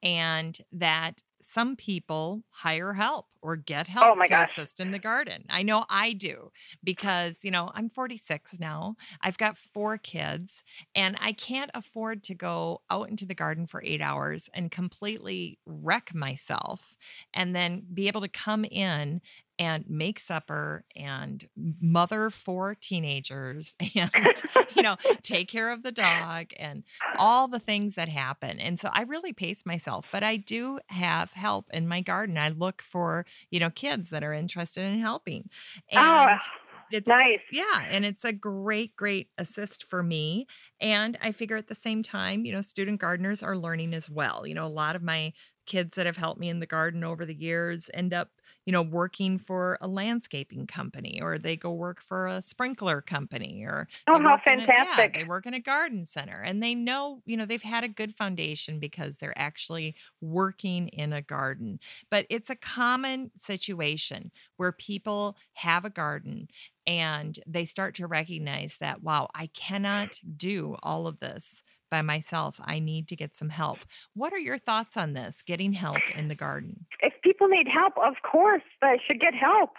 [0.03, 4.41] and that some people hire help or get oh help Oh to gosh.
[4.41, 5.45] assist in the garden.
[5.51, 6.51] I know I do
[6.83, 8.97] because, you know, I'm 46 now.
[9.21, 13.83] I've got four kids and I can't afford to go out into the garden for
[13.85, 16.97] 8 hours and completely wreck myself
[17.35, 19.21] and then be able to come in
[19.59, 21.49] and make supper and
[21.81, 24.43] mother four teenagers and
[24.75, 26.85] you know take care of the dog and
[27.17, 31.33] all the things that happen and so i really pace myself but i do have
[31.33, 35.49] help in my garden i look for you know kids that are interested in helping
[35.97, 36.51] ah, and Oh,
[36.91, 37.45] It's Nice.
[37.51, 40.47] Yeah, and it's a great, great assist for me.
[40.81, 44.47] And I figure at the same time, you know, student gardeners are learning as well.
[44.47, 45.33] You know, a lot of my
[45.67, 48.31] kids that have helped me in the garden over the years end up,
[48.67, 53.63] you know, working for a landscaping company or they go work for a sprinkler company
[53.65, 55.15] or Oh, how in a- yeah, fantastic.
[55.15, 58.15] they work in a garden center and they know, you know, they've had a good
[58.17, 61.81] foundation because they're actually working in a garden.
[62.11, 66.49] But it's a common situation where people have a garden
[66.87, 71.63] and they start to recognize that, wow, I cannot do all of this
[71.95, 72.61] by myself.
[72.65, 73.79] I need to get some help.
[74.15, 76.87] What are your thoughts on this, getting help in the garden?
[77.01, 79.71] if people need help, of course they should get help.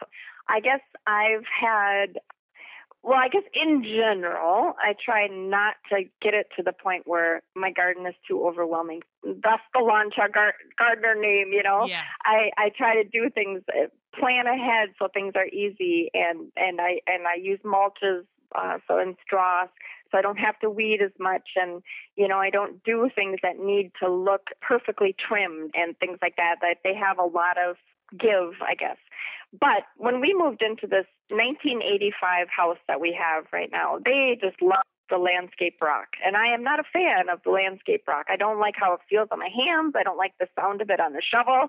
[0.48, 2.20] I guess I've had,
[3.04, 7.42] well, I guess in general, I try not to get it to the point where
[7.56, 9.02] my garden is too overwhelming.
[9.24, 11.86] Thus the Lawn Chair gar- gardener name, you know.
[11.88, 12.04] Yes.
[12.24, 13.88] I I try to do things uh,
[14.20, 18.24] plan ahead so things are easy and and I and I use mulches
[18.58, 19.70] uh, so in straws
[20.12, 21.50] so I don't have to weed as much.
[21.56, 21.82] And
[22.16, 26.36] you know I don't do things that need to look perfectly trimmed and things like
[26.38, 27.76] that that they have a lot of
[28.18, 28.98] give I guess.
[29.60, 34.62] But when we moved into this 1985 house that we have right now they just
[34.62, 36.08] love the landscape rock.
[36.26, 38.26] And I am not a fan of the landscape rock.
[38.28, 39.94] I don't like how it feels on my hands.
[39.96, 41.68] I don't like the sound of it on the shovel.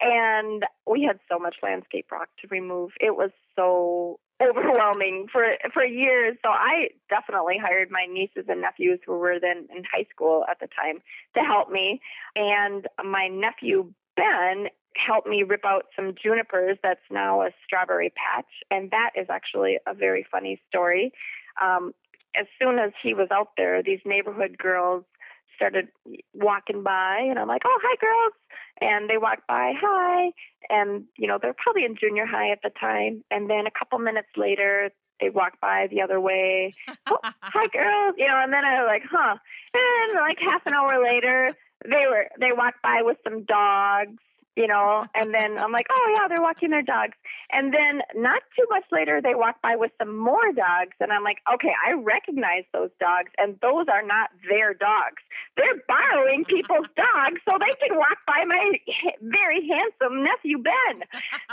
[0.00, 2.90] And we had so much landscape rock to remove.
[2.98, 6.36] It was so overwhelming for for years.
[6.42, 10.58] So I definitely hired my nieces and nephews who were then in high school at
[10.60, 11.00] the time
[11.34, 12.00] to help me.
[12.36, 18.48] And my nephew Ben helped me rip out some junipers that's now a strawberry patch.
[18.70, 21.12] And that is actually a very funny story.
[21.62, 21.92] Um,
[22.38, 25.04] as soon as he was out there, these neighborhood girls
[25.56, 25.88] started
[26.34, 28.32] walking by and I'm like, Oh, hi girls.
[28.80, 30.32] And they walked by, hi.
[30.68, 33.24] And you know, they're probably in junior high at the time.
[33.30, 36.74] And then a couple minutes later they walked by the other way.
[37.06, 38.14] Oh, hi girls.
[38.18, 39.36] You know, and then I was like, huh.
[39.74, 41.52] And like half an hour later
[41.84, 44.22] they were they walked by with some dogs,
[44.56, 47.16] you know, and then I'm like, Oh yeah, they're walking their dogs.
[47.50, 51.24] And then not too much later they walk by with some more dogs and I'm
[51.24, 55.22] like, Okay, I recognize those dogs and those are not their dogs.
[55.56, 58.72] They're borrowing people's dogs so they can walk by my
[59.22, 61.04] very handsome nephew Ben.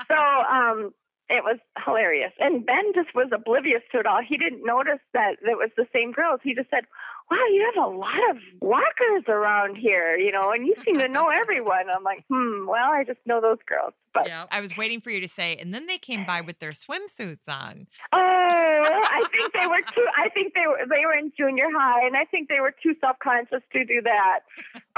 [0.07, 0.93] So um
[1.29, 2.33] it was hilarious.
[2.39, 4.19] And Ben just was oblivious to it all.
[4.27, 6.41] He didn't notice that it was the same girls.
[6.43, 6.85] He just said,
[7.29, 11.07] Wow, you have a lot of walkers around here, you know, and you seem to
[11.07, 11.89] know everyone.
[11.95, 13.93] I'm like, hmm, well, I just know those girls.
[14.13, 14.45] But Yeah.
[14.49, 17.47] I was waiting for you to say, and then they came by with their swimsuits
[17.47, 17.85] on.
[18.11, 20.05] Oh, I think they were too.
[20.17, 22.95] I think they were they were in junior high, and I think they were too
[22.99, 24.39] self conscious to do that.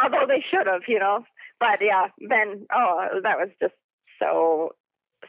[0.02, 1.26] Although they should have, you know.
[1.60, 3.76] But yeah, then oh, that was just
[4.20, 4.72] so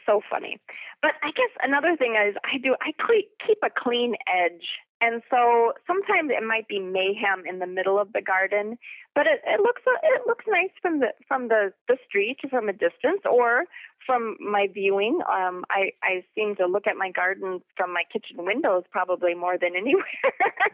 [0.06, 0.58] so funny.
[1.00, 2.92] But I guess another thing is I do I
[3.46, 4.66] keep a clean edge,
[5.02, 8.78] and so sometimes it might be mayhem in the middle of the garden,
[9.16, 12.72] but it, it looks it looks nice from the from the the street from a
[12.72, 13.64] distance or
[14.06, 15.18] from my viewing.
[15.28, 19.58] Um, I I seem to look at my garden from my kitchen windows probably more
[19.58, 20.04] than anywhere.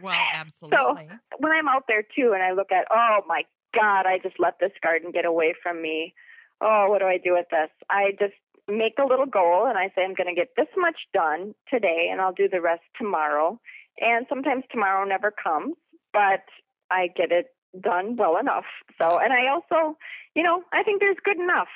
[0.03, 0.77] Well, absolutely.
[0.77, 4.39] So when I'm out there too, and I look at oh my God, I just
[4.39, 6.13] let this garden get away from me.
[6.61, 7.71] Oh, what do I do with this?
[7.89, 8.35] I just
[8.69, 12.09] make a little goal and I say I'm going to get this much done today
[12.13, 13.59] and I'll do the rest tomorrow.
[14.01, 15.75] And sometimes tomorrow never comes,
[16.13, 16.45] but
[16.91, 17.47] I get it
[17.81, 18.65] done well enough.
[18.99, 19.97] So, and I also,
[20.35, 21.69] you know, I think there's good enough.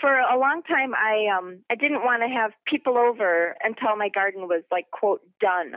[0.00, 4.08] For a long time I um I didn't want to have people over until my
[4.08, 5.76] garden was like quote done.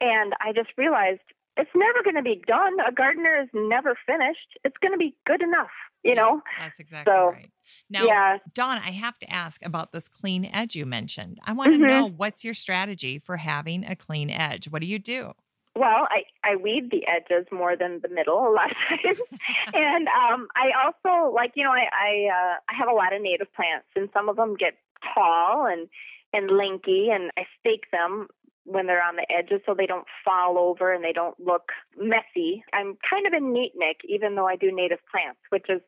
[0.00, 1.20] And I just realized
[1.56, 2.80] it's never going to be done.
[2.86, 4.56] A gardener is never finished.
[4.64, 5.74] It's going to be good enough,
[6.04, 6.40] you know?
[6.58, 7.50] That's exactly So, right.
[7.88, 8.38] Now, yeah.
[8.54, 11.38] Dawn, I have to ask about this clean edge you mentioned.
[11.44, 11.88] I want to Mhm.
[11.88, 14.68] know what's your strategy for having a clean edge?
[14.68, 15.32] What do you do?
[15.76, 19.18] Well, I, I weed the edges more than the middle a lot of times.
[19.72, 23.22] and um, I also like, you know, I I, uh, I have a lot of
[23.22, 24.74] native plants, and some of them get
[25.14, 25.88] tall and
[26.32, 28.28] and lanky, and I stake them
[28.64, 32.62] when they're on the edges so they don't fall over and they don't look messy.
[32.72, 35.80] I'm kind of a neatnik, even though I do native plants, which is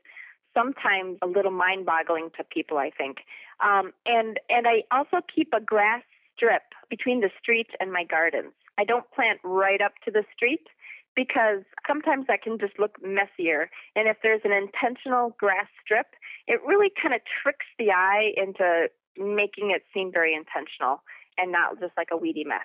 [0.54, 3.18] sometimes a little mind-boggling to people, I think.
[3.64, 6.02] Um, and and I also keep a grass
[6.34, 8.52] strip between the street and my gardens.
[8.78, 10.66] I don't plant right up to the street
[11.14, 13.70] because sometimes that can just look messier.
[13.94, 16.06] And if there's an intentional grass strip,
[16.46, 21.02] it really kind of tricks the eye into making it seem very intentional
[21.38, 22.60] and not just like a weedy mess.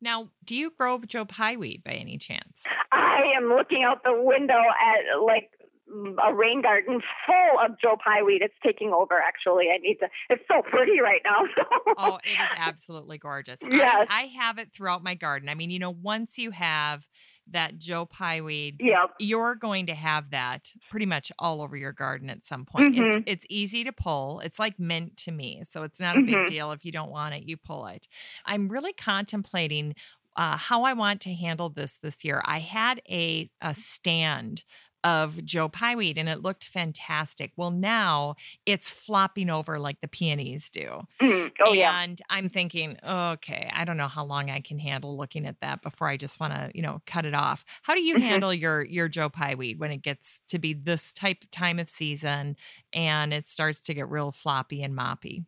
[0.00, 2.64] Now, do you grow Joe Pye weed by any chance?
[2.92, 5.50] I am looking out the window at like
[5.88, 8.42] a rain garden full of Joe Pye weed.
[8.42, 9.14] It's taking over.
[9.14, 10.08] Actually, I need to.
[10.28, 11.64] It's so pretty right now.
[11.98, 13.60] oh, it is absolutely gorgeous.
[13.62, 14.06] Yes.
[14.10, 15.48] I, I have it throughout my garden.
[15.48, 17.06] I mean, you know, once you have
[17.50, 19.10] that Joe Pye weed, yep.
[19.20, 22.94] you're going to have that pretty much all over your garden at some point.
[22.96, 23.18] Mhm.
[23.18, 24.40] It's it's easy to pull.
[24.40, 26.46] It's like mint to me, so it's not a big Mhm.
[26.48, 27.44] deal if you don't want it.
[27.48, 28.08] You pull it.
[28.44, 29.94] I'm really contemplating.
[30.38, 32.42] Uh, how I want to handle this this year.
[32.44, 34.64] I had a a stand
[35.06, 37.52] of Joe Pyeweed and it looked fantastic.
[37.56, 38.36] Well, now
[38.66, 41.02] it's flopping over like the peonies do.
[41.22, 41.52] Mhm.
[41.60, 41.98] Oh yeah.
[41.98, 45.82] And I'm thinking, okay, I don't know how long I can handle looking at that
[45.82, 47.64] before I just want to, you know, cut it off.
[47.82, 48.16] How do you Mhm.
[48.18, 51.88] handle your your Joe Pye weed when it gets to be this type time of
[51.88, 52.56] season
[52.92, 55.46] and it starts to get real floppy and moppy?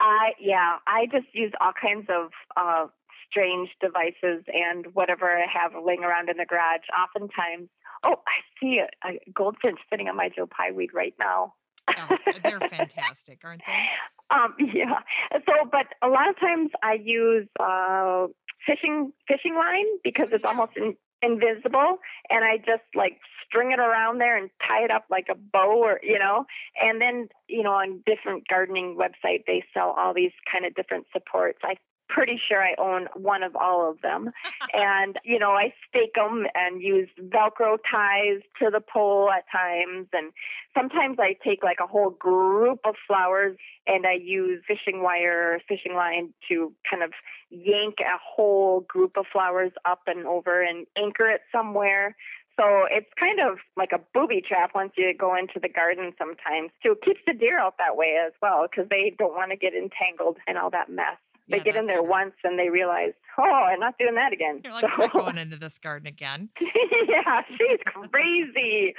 [0.00, 2.86] I yeah, I just use all kinds of uh
[3.28, 6.86] strange devices and whatever I have laying around in the garage.
[6.96, 7.68] Oftentimes,
[8.04, 11.54] oh, I see a, a goldfinch sitting on my Joe Pye weed right now.
[11.96, 14.34] Oh, they're fantastic, aren't they?
[14.34, 15.00] Um, yeah.
[15.46, 18.26] So, but a lot of times I use uh,
[18.66, 21.98] fishing fishing line because it's almost in, invisible,
[22.30, 25.82] and I just like string it around there and tie it up like a bow,
[25.82, 26.44] or you know.
[26.80, 31.06] And then you know, on different gardening website, they sell all these kind of different
[31.12, 31.58] supports.
[31.62, 31.76] I
[32.08, 34.30] pretty sure I own one of all of them.
[34.74, 40.08] and, you know, I stake them and use Velcro ties to the pole at times.
[40.12, 40.32] And
[40.76, 43.56] sometimes I take like a whole group of flowers
[43.86, 47.12] and I use fishing wire fishing line to kind of
[47.50, 52.16] yank a whole group of flowers up and over and anchor it somewhere.
[52.58, 56.70] So it's kind of like a booby trap once you go into the garden sometimes
[56.82, 56.92] too.
[56.92, 59.74] It keeps the deer out that way as well because they don't want to get
[59.74, 61.18] entangled in all that mess.
[61.50, 62.10] They Yeah, get in there true.
[62.10, 64.60] once and they realize, oh, I'm not doing that again.
[64.64, 66.50] You're like, So- not going into this garden again.
[66.60, 68.94] yeah, she's crazy.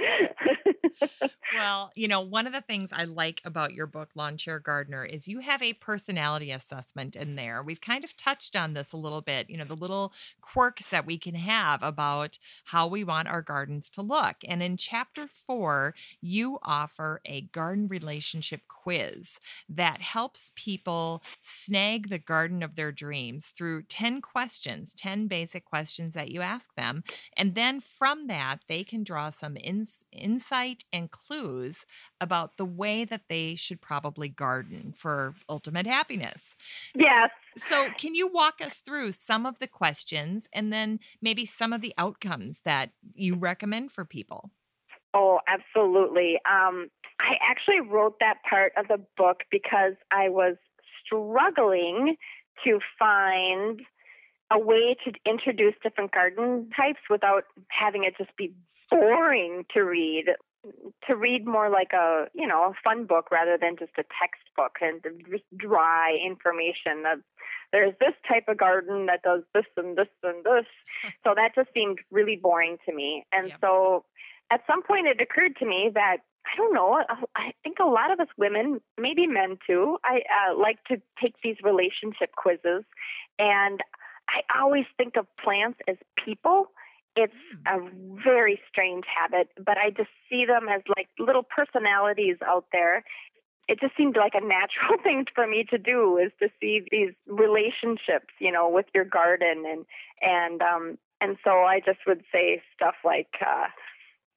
[1.56, 5.04] Well, you know, one of the things I like about your book, Lawn Chair Gardener,
[5.04, 7.64] is you have a personality assessment in there.
[7.64, 11.06] We've kind of touched on this a little bit, you know, the little quirks that
[11.08, 14.38] we can have about how we want our gardens to look.
[14.48, 22.20] And in chapter four, you offer a garden relationship quiz that helps people snag the
[22.20, 27.04] garden of their dreams through 10 questions, 10 basic questions that you ask them.
[27.36, 31.86] And then from that, they can draw some ins- insight and clues
[32.22, 36.56] about the way that they should probably garden for ultimate happiness.
[36.96, 37.32] yes.
[37.58, 41.82] So, can you walk us through some of the questions and then maybe some of
[41.82, 44.52] the outcomes that you recommend for people?
[45.14, 46.36] Oh, absolutely.
[46.50, 50.56] Um, I actually wrote that part of the book because I was
[51.10, 52.16] struggling
[52.64, 53.82] to find
[54.52, 58.54] a way to introduce different garden types without having it just be
[58.90, 60.26] boring to read.
[61.08, 64.76] To read more like a you know a fun book rather than just a textbook
[64.82, 65.02] and
[65.32, 67.06] just dry information.
[67.10, 67.20] Of,
[67.72, 70.66] there's this type of garden that does this and this and this.
[71.24, 73.26] so that just seemed really boring to me.
[73.32, 73.58] And Yep.
[73.62, 74.04] so
[74.52, 76.18] at some point it occurred to me that
[76.52, 77.04] I don't know.
[77.36, 80.22] I think a lot of us women, maybe men too, I
[80.52, 82.84] uh, like to take these relationship quizzes,
[83.38, 83.82] and
[84.30, 86.72] I always think of plants as people.
[87.16, 87.34] It's
[87.68, 87.80] a
[88.24, 93.04] very strange habit, but I just see them as like little personalities out there.
[93.68, 97.14] It just seemed like a natural thing for me to do is to see these
[97.28, 99.86] relationships, you know, with your garden and
[100.22, 103.68] and um and so I just would say stuff like uh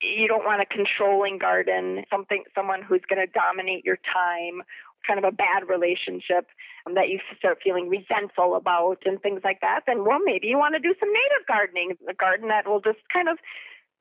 [0.02, 4.62] you don't want a controlling garden, something someone who's going to dominate your time,
[5.06, 6.46] kind of a bad relationship
[6.86, 9.80] um, that you start feeling resentful about and things like that.
[9.86, 13.00] Then well, maybe you want to do some native gardening, a garden that will just
[13.12, 13.38] kind of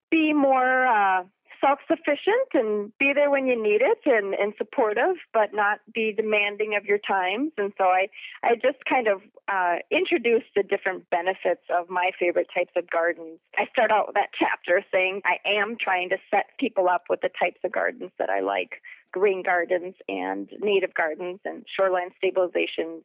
[0.09, 1.23] be more uh
[1.61, 6.75] self-sufficient and be there when you need it and, and supportive, but not be demanding
[6.75, 7.51] of your times.
[7.57, 8.07] And so I,
[8.43, 13.39] I just kind of uh, introduced the different benefits of my favorite types of gardens.
[13.57, 17.21] I start out with that chapter saying I am trying to set people up with
[17.21, 18.81] the types of gardens that I like
[19.11, 23.03] green gardens and native gardens and shoreline stabilizations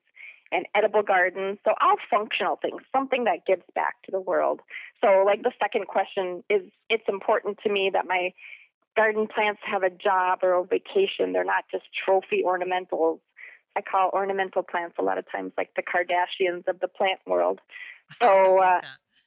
[0.52, 1.58] and edible gardens.
[1.64, 4.60] So all functional things, something that gives back to the world.
[5.02, 8.32] So like the second question is it's important to me that my
[8.96, 11.32] garden plants have a job or a vacation.
[11.32, 13.18] They're not just trophy ornamentals.
[13.76, 17.60] I call ornamental plants a lot of times like the Kardashians of the plant world.
[18.20, 18.80] So uh,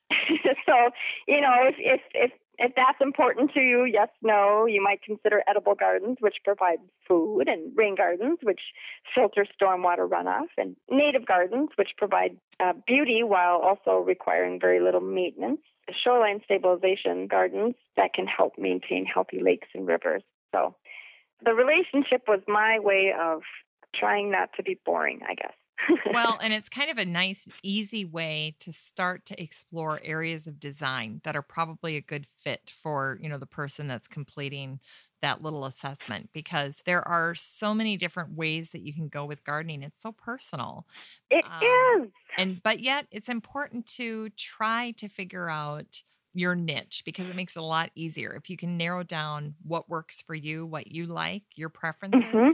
[0.66, 0.90] so
[1.28, 5.42] you know if if if if that's important to you, yes, no, you might consider
[5.48, 8.60] edible gardens, which provide food, and rain gardens, which
[9.16, 15.02] filter stormwater runoff, and native gardens, which provide uh, beauty while also requiring very little
[15.02, 15.62] maintenance.
[16.04, 20.22] Shoreline stabilization gardens that can help maintain healthy lakes and rivers.
[20.54, 20.76] So
[21.44, 23.42] the relationship was my way of
[23.96, 25.54] trying not to be boring, I guess.
[26.14, 30.60] Well, and it's kind of a nice, easy way to start to explore areas of
[30.60, 34.80] design that are probably a good fit for, you know, the person that's completing
[35.22, 39.44] that little assessment because there are so many different ways that you can go with
[39.44, 39.84] gardening.
[39.84, 40.86] It's so personal.
[41.30, 46.04] It um, is, And but yet it's important to try to figure out
[46.34, 49.90] your niche because it makes it a lot easier if you can narrow down what
[49.90, 52.24] works for you, what you like, your preferences.
[52.24, 52.52] Mm-hmm.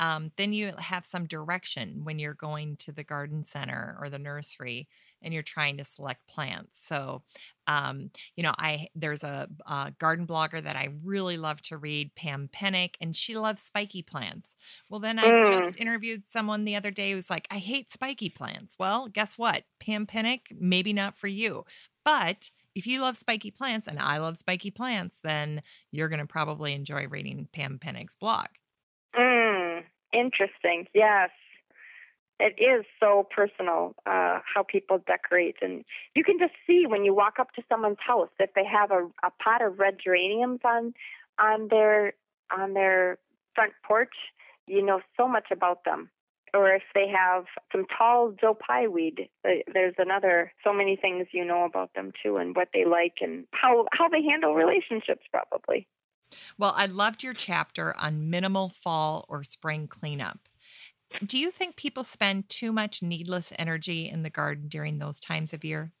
[0.00, 4.18] Um, then you have some direction when you're going to the garden center or the
[4.18, 4.88] nursery
[5.20, 6.80] and you're trying to select plants.
[6.82, 7.22] So,
[7.66, 12.14] um, you know, I there's a, a, garden blogger that I really love to read,
[12.14, 14.54] Pam Penick, and she loves spiky plants.
[14.88, 15.46] Well, then I mm.
[15.46, 18.76] just interviewed someone the other day who's like, I hate spiky plants.
[18.78, 19.64] Well, guess what?
[19.80, 21.66] Pam Penick, maybe not for you,
[22.06, 25.60] but if you love spiky plants and I love spiky plants, then
[25.92, 28.46] you're going to probably enjoy reading Pam Penick's blog.
[30.12, 30.86] Interesting.
[30.94, 31.30] Yes.
[32.38, 35.84] It is so personal uh, how people decorate, and
[36.14, 39.08] you can just see when you walk up to someone's house if they have a,
[39.22, 40.94] a pot of red geraniums on
[41.38, 42.14] on their
[42.50, 43.18] on their
[43.54, 44.14] front porch.
[44.66, 46.08] You know so much about them
[46.54, 49.28] or if they have some tall Joe Pye weed.
[49.44, 53.14] Uh, there's another so many things you know about them too, and what they like
[53.20, 55.86] and how how they handle relationships probably.
[56.58, 60.48] Well, I loved your chapter on minimal fall or spring cleanup.
[61.24, 65.52] Do you think people spend too much needless energy in the garden during those times
[65.52, 65.92] of year?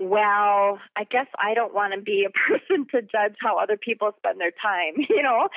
[0.00, 4.12] Well, I guess I don't want to be a person to judge how other people
[4.18, 4.94] spend their time.
[5.08, 5.48] You know,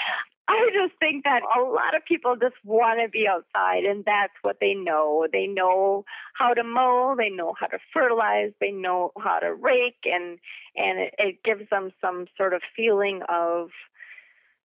[0.48, 4.34] I just think that a lot of people just want to be outside and that's
[4.42, 5.28] what they know.
[5.32, 10.04] They know how to mow, they know how to fertilize, they know how to rake
[10.06, 10.40] and
[10.76, 13.70] and it, it gives them some sort of feeling of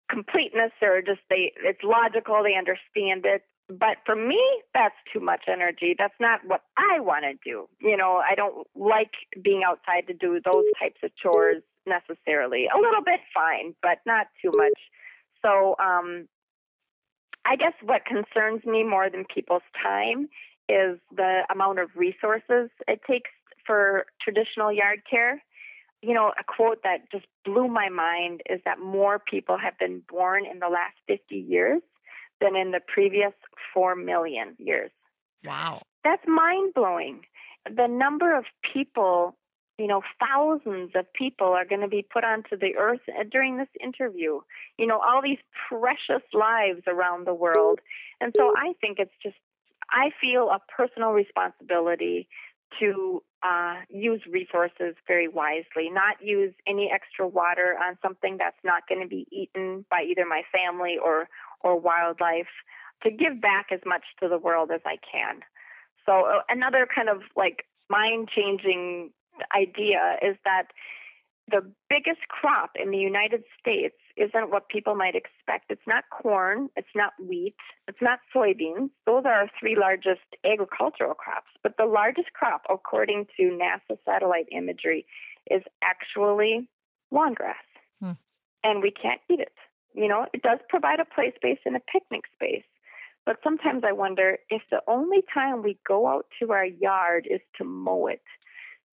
[0.09, 3.43] completeness or just they it's logical, they understand it.
[3.69, 4.41] But for me,
[4.73, 5.93] that's too much energy.
[5.97, 7.67] That's not what I want to do.
[7.81, 9.11] You know, I don't like
[9.43, 12.67] being outside to do those types of chores necessarily.
[12.73, 14.79] A little bit fine, but not too much
[15.41, 16.27] so um,
[17.45, 20.29] I guess what concerns me more than people's time
[20.69, 23.31] is the amount of resources it takes
[23.65, 25.41] for traditional yard care.
[26.01, 30.01] You know, a quote that just blew my mind is that more people have been
[30.09, 31.81] born in the last 50 years
[32.39, 33.33] than in the previous
[33.73, 34.91] 4 million years.
[35.43, 35.81] Wow.
[36.03, 37.21] That's mind blowing.
[37.65, 39.35] The number of people
[39.77, 43.01] you know, thousands of people are going to be put onto the earth
[43.31, 44.39] during this interview.
[44.77, 45.37] You know, all these
[45.69, 47.79] precious lives around the world.
[48.19, 49.35] And so I think it's just,
[49.91, 52.27] I feel a personal responsibility
[52.79, 58.87] to uh, use resources very wisely, not use any extra water on something that's not
[58.89, 61.29] going to be eaten by either my family or,
[61.61, 62.47] or wildlife,
[63.03, 65.41] to give back as much to the world as I can.
[66.05, 69.11] So, uh, another kind of like mind changing
[69.55, 70.67] idea is that
[71.49, 75.71] the biggest crop in the United States isn't what people might expect.
[75.71, 77.55] It's not corn, it's not wheat,
[77.87, 78.89] it's not soybeans.
[79.05, 81.47] Those are our three largest agricultural crops.
[81.63, 85.05] But the largest crop, according to NASA satellite imagery,
[85.49, 86.69] is actually
[87.11, 87.55] lawn grass.
[88.01, 88.11] Hmm.
[88.63, 89.55] And we can't eat it.
[89.93, 92.65] You know, it does provide a play space and a picnic space.
[93.25, 97.41] But sometimes I wonder if the only time we go out to our yard is
[97.57, 98.21] to mow it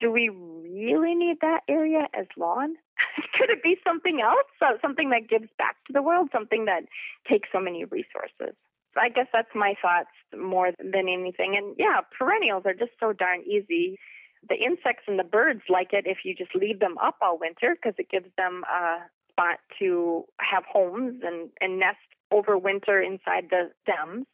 [0.05, 2.77] do we really need that area as lawn?
[3.39, 4.47] Could it be something else?
[4.61, 6.83] So something that gives back to the world, something that
[7.27, 8.55] takes so many resources.
[8.93, 11.57] So I guess that's my thoughts more than anything.
[11.57, 13.99] And yeah, perennials are just so darn easy.
[14.47, 17.75] The insects and the birds like it if you just leave them up all winter
[17.75, 21.97] because it gives them a spot to have homes and, and nest
[22.31, 24.27] over winter inside the stems.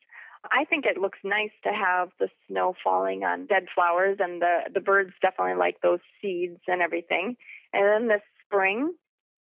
[0.45, 4.61] I think it looks nice to have the snow falling on dead flowers, and the
[4.73, 7.37] the birds definitely like those seeds and everything.
[7.73, 8.95] And then this spring,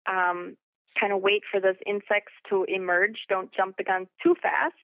[0.08, 0.58] um,
[1.00, 3.26] kind of wait for those insects to emerge.
[3.30, 4.76] Don't jump the gun too fast,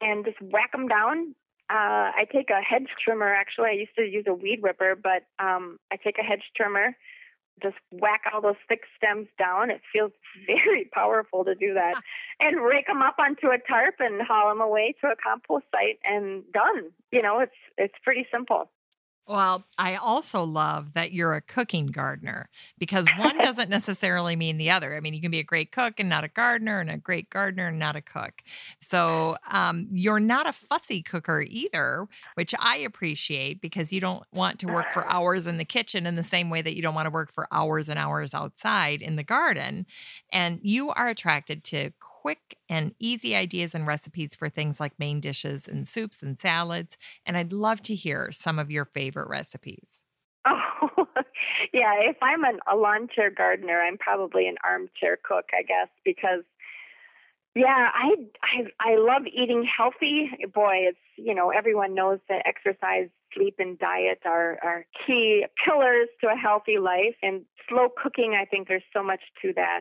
[0.00, 1.34] and just whack them down.
[1.68, 3.32] Uh, I take a hedge trimmer.
[3.32, 6.96] Actually, I used to use a weed whipper, but um, I take a hedge trimmer
[7.62, 9.70] just whack all those thick stems down.
[9.70, 10.12] It feels
[10.46, 11.94] very powerful to do that.
[12.42, 15.98] And rake them up onto a tarp and haul them away to a compost site
[16.04, 16.90] and done.
[17.12, 18.70] You know, it's it's pretty simple.
[19.30, 22.48] Well, I also love that you're a cooking gardener
[22.80, 24.96] because one doesn't necessarily mean the other.
[24.96, 27.30] I mean, you can be a great cook and not a gardener, and a great
[27.30, 28.42] gardener and not a cook.
[28.80, 34.58] So um, you're not a fussy cooker either, which I appreciate because you don't want
[34.60, 37.06] to work for hours in the kitchen in the same way that you don't want
[37.06, 39.86] to work for hours and hours outside in the garden.
[40.32, 45.20] And you are attracted to quick and easy ideas and recipes for things like main
[45.20, 46.98] dishes and soups and salads.
[47.24, 50.02] And I'd love to hear some of your favorite recipes.
[50.46, 51.06] Oh,
[51.72, 51.94] yeah.
[52.00, 56.44] If I'm an, a lawn chair gardener, I'm probably an armchair cook, I guess, because
[57.54, 60.30] yeah, I I I love eating healthy.
[60.54, 66.08] Boy, it's you know everyone knows that exercise, sleep, and diet are are key pillars
[66.20, 67.16] to a healthy life.
[67.22, 69.80] And slow cooking, I think there's so much to that.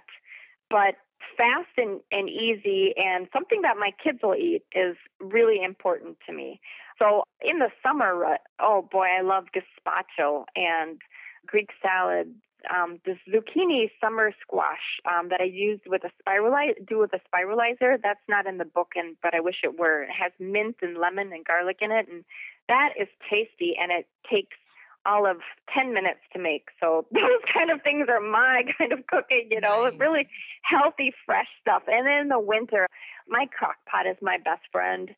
[0.69, 0.95] But
[1.37, 6.33] fast and, and easy and something that my kids will eat is really important to
[6.33, 6.59] me.
[6.97, 10.99] So in the summer, uh, oh boy, I love gazpacho and
[11.45, 12.35] Greek salad.
[12.69, 17.21] Um, this zucchini summer squash um, that I used with a spiralizer, do with a
[17.23, 17.95] spiralizer.
[18.03, 20.03] That's not in the book, and but I wish it were.
[20.03, 22.25] It has mint and lemon and garlic in it, and
[22.67, 23.75] that is tasty.
[23.81, 24.57] And it takes
[25.05, 25.37] all of
[25.73, 26.67] 10 minutes to make.
[26.79, 29.99] So those kind of things are my kind of cooking, you know, nice.
[29.99, 30.27] really
[30.63, 31.83] healthy, fresh stuff.
[31.87, 32.87] And in the winter,
[33.27, 35.11] my crock pot is my best friend.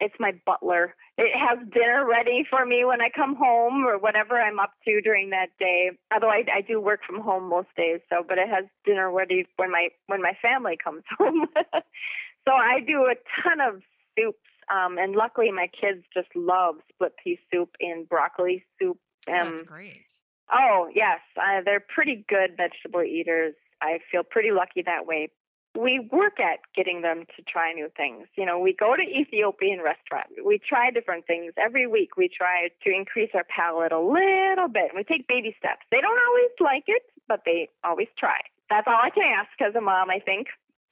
[0.00, 0.94] It's my butler.
[1.16, 5.00] It has dinner ready for me when I come home or whatever I'm up to
[5.00, 5.90] during that day.
[6.12, 9.46] Although I, I do work from home most days, so but it has dinner ready
[9.56, 11.46] when my when my family comes home.
[11.54, 13.14] so I do a
[13.44, 13.82] ton of
[14.18, 14.40] soups
[14.72, 18.98] um, and luckily, my kids just love split pea soup and broccoli soup
[19.28, 20.06] um, That's great.
[20.52, 21.20] Oh, yes.
[21.36, 23.54] Uh, they're pretty good vegetable eaters.
[23.80, 25.30] I feel pretty lucky that way.
[25.76, 28.28] We work at getting them to try new things.
[28.36, 30.26] You know, we go to Ethiopian restaurant.
[30.44, 32.16] We try different things every week.
[32.16, 34.94] We try to increase our palate a little bit.
[34.94, 35.82] We take baby steps.
[35.90, 38.38] They don't always like it, but they always try.
[38.70, 40.46] That's all I can ask as a mom, I think.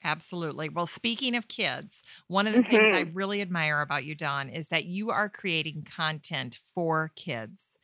[0.05, 0.69] Absolutely.
[0.69, 2.71] Well, speaking of kids, one of the mm-hmm.
[2.71, 3.17] things I mm-hmm.
[3.17, 7.79] really admire about you, Dawn, is that you are creating content for kids.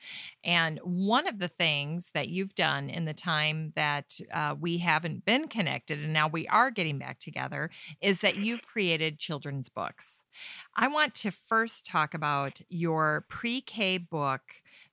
[0.45, 5.25] And one of the things that you've done in the time that uh, we haven't
[5.25, 10.23] been connected and now we are getting back together is that you've created children's books.
[10.77, 14.43] I want to first talk about your pre K book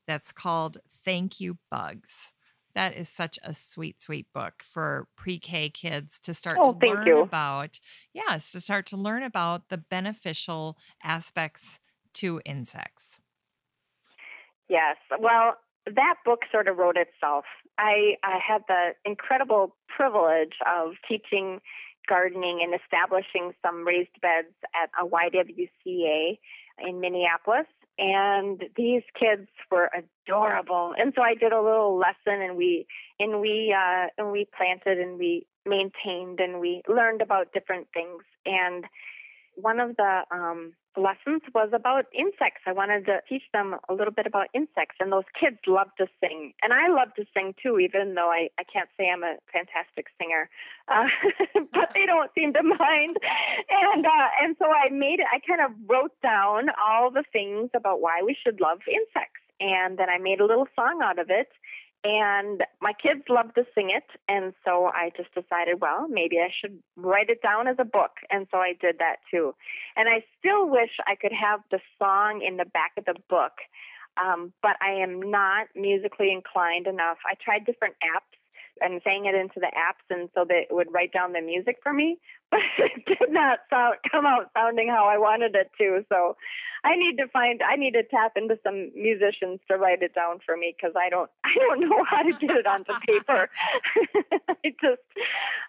[0.07, 2.31] that's called Thank You Bugs.
[2.75, 7.07] That is such a sweet, sweet book for pre-K kids to start oh, to learn
[7.07, 7.19] you.
[7.19, 7.79] about.
[8.13, 11.79] Yes, to start to learn about the beneficial aspects
[12.15, 13.19] to insects.
[14.69, 14.97] Yes.
[15.17, 15.55] Well,
[15.85, 17.45] that book sort of wrote itself.
[17.77, 21.61] I, I had the incredible privilege of teaching
[22.07, 26.37] gardening and establishing some raised beds at a YWCA
[26.87, 27.67] in Minneapolis
[27.97, 30.93] and these kids were adorable.
[30.97, 32.87] And so i did a little lesson and we
[33.19, 38.23] and we uh and we planted and we maintained and we learned about different things.
[38.45, 38.85] And
[39.55, 42.61] one of the um, lessons was about insects.
[42.65, 46.07] I wanted to teach them a little bit about insects, and those kids love to
[46.21, 49.35] sing, and I love to sing too, even though I, I can't say I'm a
[49.51, 50.49] fantastic singer,
[50.87, 51.07] uh,
[51.73, 53.17] but they don't seem to mind.
[53.93, 55.27] And uh, and so I made it.
[55.31, 59.97] I kind of wrote down all the things about why we should love insects, and
[59.97, 61.49] then I made a little song out of it
[62.05, 64.05] and my kids love to sing it.
[64.29, 68.11] And so I just decided, well, maybe I should write it down as a book.
[68.29, 69.55] And so I did that too.
[69.95, 73.53] And I still wish I could have the song in the back of the book.
[74.23, 77.17] Um, but I am not musically inclined enough.
[77.25, 78.37] I tried different apps
[78.81, 81.77] and sang it into the apps and so that it would write down the music
[81.81, 82.17] for me
[82.51, 86.05] but it did not sound come out sounding how i wanted it to.
[86.09, 86.37] So
[86.83, 90.39] i need to find i need to tap into some musicians to write it down
[90.45, 93.49] for me because i don't i don't know how to get it onto paper.
[94.49, 95.01] I just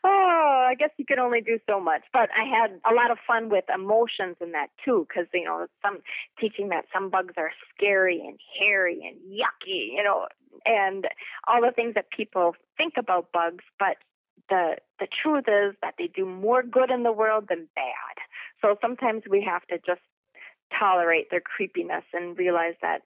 [0.05, 3.19] oh i guess you can only do so much but i had a lot of
[3.27, 5.99] fun with emotions in that too because you know some
[6.41, 10.27] teaching that some bugs are scary and hairy and yucky you know
[10.65, 11.07] and
[11.47, 13.97] all the things that people think about bugs, but
[14.49, 18.17] the the truth is that they do more good in the world than bad.
[18.63, 20.01] So sometimes we have to just
[20.79, 23.03] tolerate their creepiness and realize that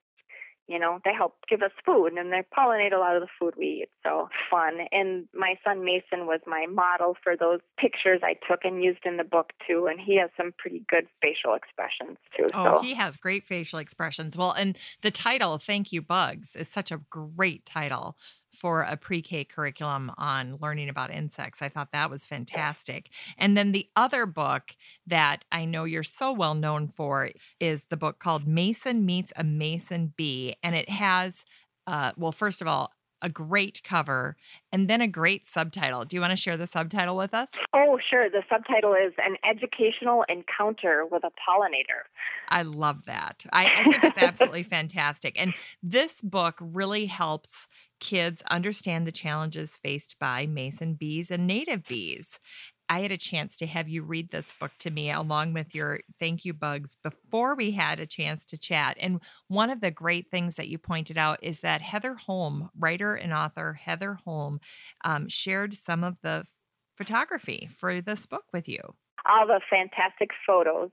[0.71, 3.55] you know they help give us food and they pollinate a lot of the food
[3.59, 3.89] we eat.
[4.05, 4.87] So fun.
[4.93, 9.17] And my son mason was my model for those pictures i took and used in
[9.17, 9.87] the book too.
[9.91, 12.47] And he has some pretty good facial expressions too.
[12.55, 12.83] Oh so.
[12.83, 14.37] he has great facial expressions.
[14.37, 18.17] Well and the title thank you bugs is such a great title
[18.53, 21.63] for a pre K curriculum on learning about insects.
[21.63, 23.11] I thought that was fantastic.
[23.39, 24.75] And then the other book
[25.07, 29.45] that I know you're so well known for is the book called Mason Meets a
[29.45, 30.57] Mason Bee.
[30.63, 31.45] And it has,
[31.87, 32.93] uh, well, first of all,
[33.23, 34.37] a great cover
[34.73, 36.05] and then a great subtitle.
[36.05, 37.49] Do you want to share the subtitle with us?
[37.75, 38.31] Oh, sure.
[38.31, 42.09] The subtitle is An Educational Encounter with a Pollinator.
[42.49, 43.45] I love that.
[43.53, 45.41] I, I think it's absolutely fantastic.
[45.41, 47.69] And this book really helps
[48.01, 52.41] kids understand the challenges faced by mason bees and native bees.
[52.91, 56.01] I had a chance to have you read this book to me along with your
[56.19, 58.97] thank you bugs before we had a chance to chat.
[58.99, 63.15] And one of the great things that you pointed out is that Heather Holm, writer
[63.15, 64.59] and author Heather Holm,
[65.05, 66.47] um, shared some of the
[66.97, 68.81] photography for this book with you.
[69.25, 70.91] All the fantastic photos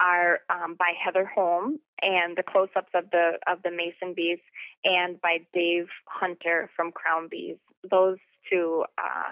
[0.00, 4.38] are um, by Heather Holm and the close-ups of the of the mason bees,
[4.84, 7.56] and by Dave Hunter from Crown Bees.
[7.90, 8.18] Those
[8.50, 8.84] two.
[8.96, 9.30] Uh,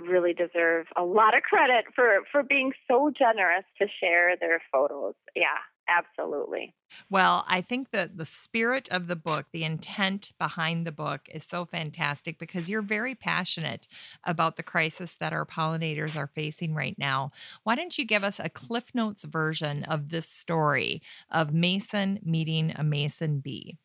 [0.00, 5.14] really deserve a lot of credit for for being so generous to share their photos.
[5.34, 5.58] Yeah,
[5.88, 6.74] absolutely.
[7.10, 11.44] Well, I think that the spirit of the book, the intent behind the book is
[11.44, 13.88] so fantastic because you're very passionate
[14.24, 17.30] about the crisis that our pollinators are facing right now.
[17.62, 22.72] Why don't you give us a Cliff Notes version of this story of Mason meeting
[22.76, 23.76] a Mason bee?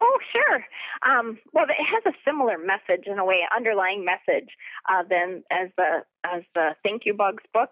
[0.00, 0.64] Oh, sure.
[1.08, 4.48] Um, well, it has a similar message in a way, underlying message
[4.88, 7.70] uh, than as the as the Thank You Bugs book.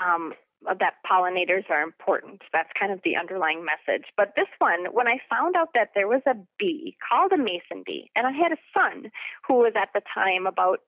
[0.00, 0.32] Um,
[0.64, 2.42] that pollinators are important.
[2.52, 4.06] That's kind of the underlying message.
[4.16, 7.82] But this one, when I found out that there was a bee called a mason
[7.84, 9.10] bee, and I had a son
[9.46, 10.80] who was at the time about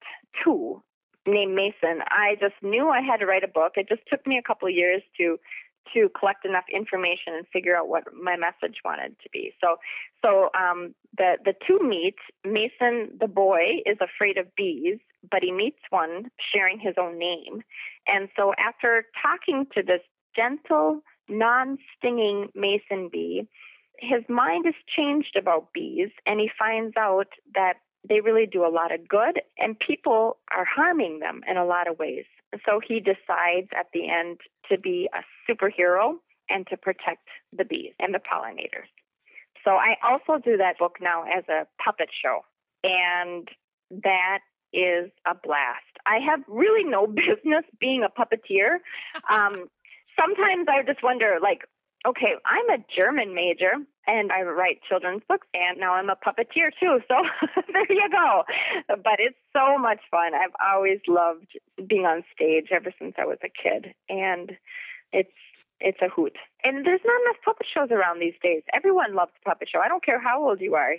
[0.44, 0.82] two,
[1.26, 3.72] named Mason, I just knew I had to write a book.
[3.76, 5.38] It just took me a couple years to
[5.94, 9.52] to collect enough information and figure out what my message wanted to be.
[9.60, 9.76] So,
[10.24, 12.16] so um, the the two meet.
[12.44, 14.98] Mason, the boy, is afraid of bees,
[15.30, 17.62] but he meets one sharing his own name.
[18.06, 20.00] And so, after talking to this
[20.34, 23.48] gentle, non-stinging mason bee,
[23.98, 27.74] his mind is changed about bees, and he finds out that
[28.08, 31.88] they really do a lot of good, and people are harming them in a lot
[31.88, 32.24] of ways.
[32.66, 34.40] So he decides at the end
[34.70, 36.14] to be a superhero
[36.48, 38.90] and to protect the bees and the pollinators.
[39.64, 42.40] So I also do that book now as a puppet show,
[42.82, 43.48] and
[44.02, 44.40] that
[44.72, 45.92] is a blast.
[46.06, 48.78] I have really no business being a puppeteer.
[49.30, 49.68] Um,
[50.18, 51.62] sometimes I just wonder, like,
[52.06, 53.72] okay, I'm a German major
[54.06, 57.00] and I write children's books and now I'm a puppeteer too.
[57.08, 57.14] So
[57.72, 58.42] there you go.
[58.88, 60.34] But it's so much fun.
[60.34, 64.52] I've always loved being on stage ever since I was a kid and
[65.12, 65.30] it's
[65.84, 66.36] it's a hoot.
[66.62, 68.62] And there's not enough puppet shows around these days.
[68.72, 69.80] Everyone loves puppet show.
[69.80, 70.94] I don't care how old you are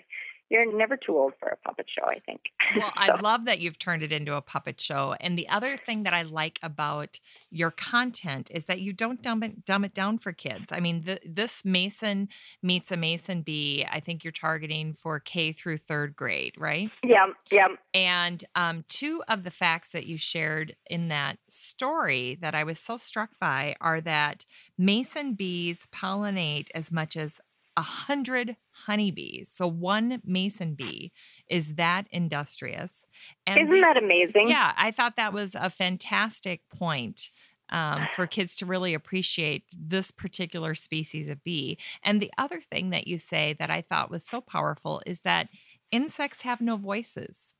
[0.54, 2.42] you're never too old for a puppet show, I think.
[2.76, 3.14] Well, so.
[3.14, 5.16] I love that you've turned it into a puppet show.
[5.20, 7.20] And the other thing that I like about
[7.52, 10.72] your content is that you don't dumb it, dumb it down for kids.
[10.72, 12.30] I mean, the, this Mason
[12.64, 16.90] meets a Mason bee, I think you're targeting for K through third grade, right?
[17.04, 17.68] Yeah, yeah.
[17.94, 22.80] And um, two of the facts that you shared in that story that I was
[22.80, 24.46] so struck by are that
[24.80, 27.40] Mason bees pollinate as much as
[27.78, 28.56] a hundred
[28.86, 29.52] honeybees.
[29.54, 31.12] So one mason bee
[31.48, 33.06] is that industrious.
[33.48, 34.50] And Isn't that amazing?
[34.50, 37.30] Yeah, I thought that was a fantastic point.
[37.70, 41.80] Um, for kids to really appreciate this particular species of bee.
[42.04, 45.48] And the other thing that you say that I thought was so powerful is that
[45.90, 47.56] insects have no voices.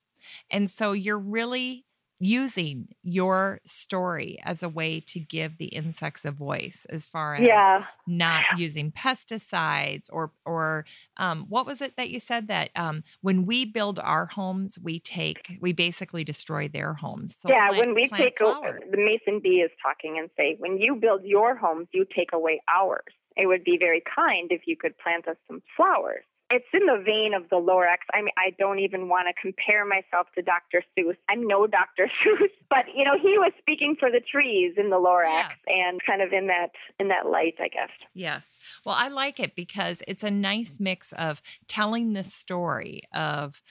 [0.52, 1.86] And so you're really
[2.24, 7.42] using your story as a way to give the insects a voice as far as
[7.42, 7.84] yeah.
[8.08, 10.86] not using pesticides or or
[11.18, 15.00] um, what was it that you said that um, when we build our homes we
[15.00, 17.36] take we basically destroy their homes.
[17.38, 20.78] So yeah plant, when we take over the mason bee is talking and say when
[20.78, 23.04] you build your homes you take away ours.
[23.36, 27.02] It would be very kind if you could plant us some flowers it's in the
[27.04, 28.06] vein of the Lorax.
[28.14, 30.84] I mean, I don't even want to compare myself to Dr.
[30.98, 31.18] Seuss.
[31.30, 32.10] I'm no Dr.
[32.24, 35.52] Seuss, but you know, he was speaking for the trees in the Lorax yes.
[35.68, 37.90] and kind of in that in that light, I guess.
[38.14, 38.58] Yes.
[38.86, 43.62] Well, I like it because it's a nice mix of telling the story of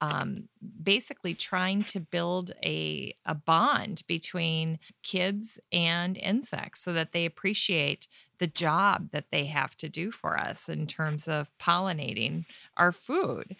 [0.00, 0.48] um,
[0.82, 8.06] basically trying to build a, a bond between kids and insects so that they appreciate
[8.40, 13.54] the job that they have to do for us in terms of pollinating our food.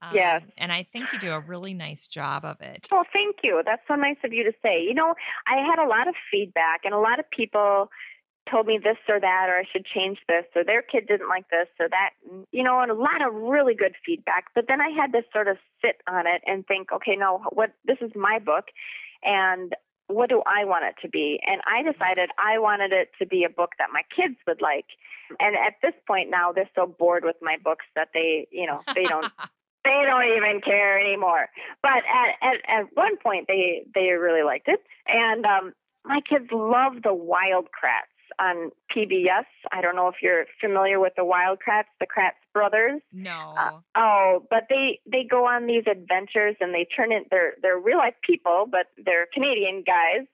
[0.00, 0.42] Um, yes.
[0.56, 2.88] And I think you do a really nice job of it.
[2.90, 3.62] Well, thank you.
[3.66, 4.82] That's so nice of you to say.
[4.82, 5.14] You know,
[5.46, 7.90] I had a lot of feedback and a lot of people
[8.50, 11.48] told me this or that, or I should change this, or their kid didn't like
[11.50, 12.10] this or that,
[12.50, 14.44] you know, and a lot of really good feedback.
[14.54, 17.72] But then I had to sort of sit on it and think, okay, no, what
[17.84, 18.64] this is my book,
[19.22, 19.74] and
[20.12, 21.40] what do I want it to be?
[21.46, 24.86] And I decided I wanted it to be a book that my kids would like.
[25.38, 28.80] And at this point now, they're so bored with my books that they, you know,
[28.94, 29.30] they don't.
[29.82, 31.48] they don't even care anymore.
[31.82, 35.72] But at, at at one point, they they really liked it, and um,
[36.04, 39.44] my kids love the Wild Kratts on PBS.
[39.72, 43.00] I don't know if you're familiar with the Wild Kratts, the Kratts brothers.
[43.12, 43.54] No.
[43.58, 47.78] Uh, oh, but they they go on these adventures and they turn in they're they're
[47.78, 50.26] real life people, but they're Canadian guys,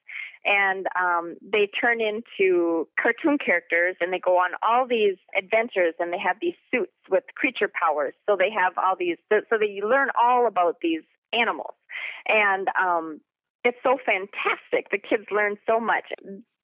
[0.45, 6.13] and um, they turn into cartoon characters and they go on all these adventures and
[6.13, 8.15] they have these suits with creature powers.
[8.29, 11.75] So they have all these so, so that you learn all about these animals,
[12.29, 13.21] and um,
[13.67, 14.91] it's so fantastic.
[14.93, 16.05] The kids learn so much.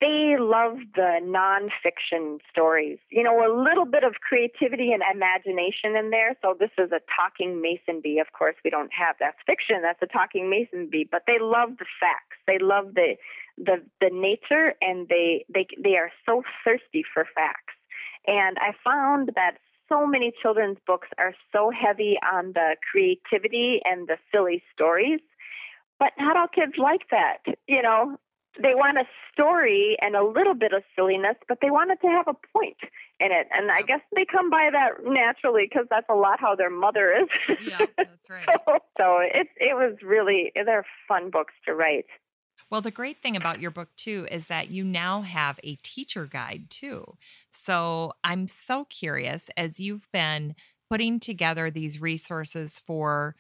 [0.03, 2.99] They love the nonfiction stories.
[3.09, 6.35] You know, a little bit of creativity and imagination in there.
[6.43, 8.19] So this is a talking mason bee.
[8.19, 9.77] Of course, we don't have that's fiction.
[9.81, 11.07] That's a talking mason bee.
[11.09, 12.35] But they love the facts.
[12.49, 13.15] They love the
[13.57, 17.75] the the nature, and they they they are so thirsty for facts.
[18.27, 24.09] And I found that so many children's books are so heavy on the creativity and
[24.09, 25.21] the silly stories
[25.99, 27.39] but not all kids like that.
[27.69, 28.17] You know,
[28.61, 32.09] they want a story and a little bit of silliness, but they want it to
[32.09, 32.77] have a point
[33.21, 33.49] in it.
[33.53, 37.13] And I guess they come by that naturally because that's a lot how their mother
[37.13, 37.57] is.
[37.67, 38.47] Yeah, that's right.
[38.67, 42.07] so, so it it was really they're fun books to write.
[42.71, 46.27] Well, the great thing about your book too is that you now have a teacher
[46.27, 47.05] guide too.
[47.51, 50.55] So I'm so curious as you've been
[50.91, 53.37] putting together these resources for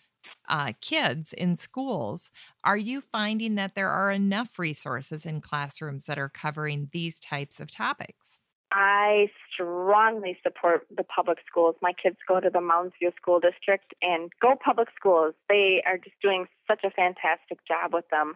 [0.48, 2.30] uh, kids in schools,
[2.64, 7.60] are you finding that there are enough resources in classrooms that are covering these types
[7.60, 8.38] of topics?
[8.72, 11.76] I strongly support the public schools.
[11.82, 15.34] My kids go to the Mounds View School District and go public schools.
[15.48, 18.34] They are just doing such a fantastic job with them.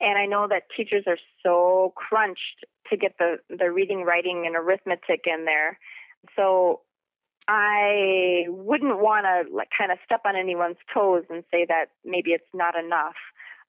[0.00, 4.54] And I know that teachers are so crunched to get the, the reading, writing, and
[4.54, 5.78] arithmetic in there.
[6.36, 6.82] So
[7.48, 12.32] I wouldn't want to like kind of step on anyone's toes and say that maybe
[12.32, 13.16] it's not enough.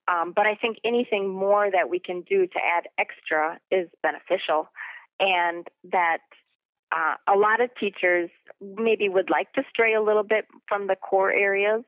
[0.06, 4.68] Um, but I think anything more that we can do to add extra is beneficial,
[5.18, 6.18] and that
[6.92, 8.28] uh, a lot of teachers
[8.60, 11.82] maybe would like to stray a little bit from the core areas.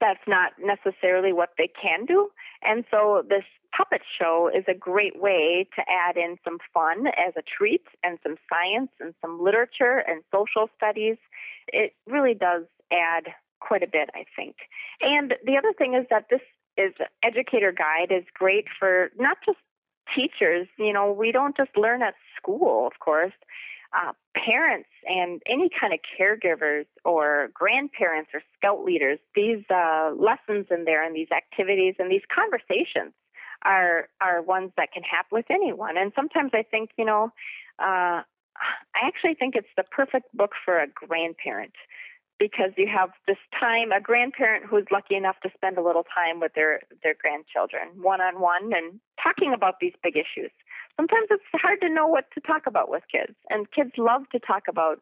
[0.00, 2.30] That's not necessarily what they can do,
[2.62, 3.44] and so this
[3.76, 8.18] puppet show is a great way to add in some fun as a treat and
[8.22, 11.16] some science and some literature and social studies.
[11.68, 14.56] It really does add quite a bit, I think.
[15.00, 16.40] And the other thing is that this
[16.76, 16.92] is
[17.22, 19.58] educator guide is great for not just
[20.14, 23.32] teachers, you know, we don't just learn at school, of course.
[23.92, 30.66] Uh, parents and any kind of caregivers or grandparents or scout leaders, these uh, lessons
[30.70, 33.12] in there and these activities and these conversations
[33.64, 35.96] are are ones that can happen with anyone.
[35.96, 37.32] And sometimes I think, you know,
[37.78, 41.72] uh, I actually think it's the perfect book for a grandparent
[42.38, 46.40] because you have this time a grandparent who's lucky enough to spend a little time
[46.40, 50.50] with their their grandchildren one on one and talking about these big issues
[50.96, 54.40] sometimes it's hard to know what to talk about with kids and kids love to
[54.40, 54.98] talk about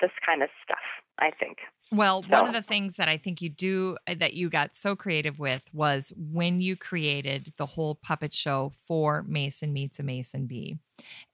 [0.00, 0.84] this kind of stuff
[1.18, 1.58] i think
[1.92, 2.28] well, so.
[2.30, 5.38] one of the things that I think you do uh, that you got so creative
[5.38, 10.78] with was when you created the whole puppet show for Mason Meets a Mason Bee.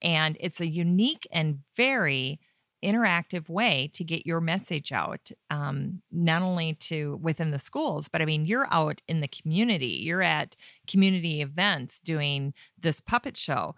[0.02, 2.38] And it's a unique and very
[2.84, 8.20] interactive way to get your message out, um, not only to within the schools, but
[8.20, 10.56] I mean, you're out in the community, you're at
[10.86, 13.74] community events doing this puppet show.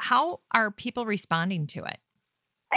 [0.00, 1.98] How are people responding to it?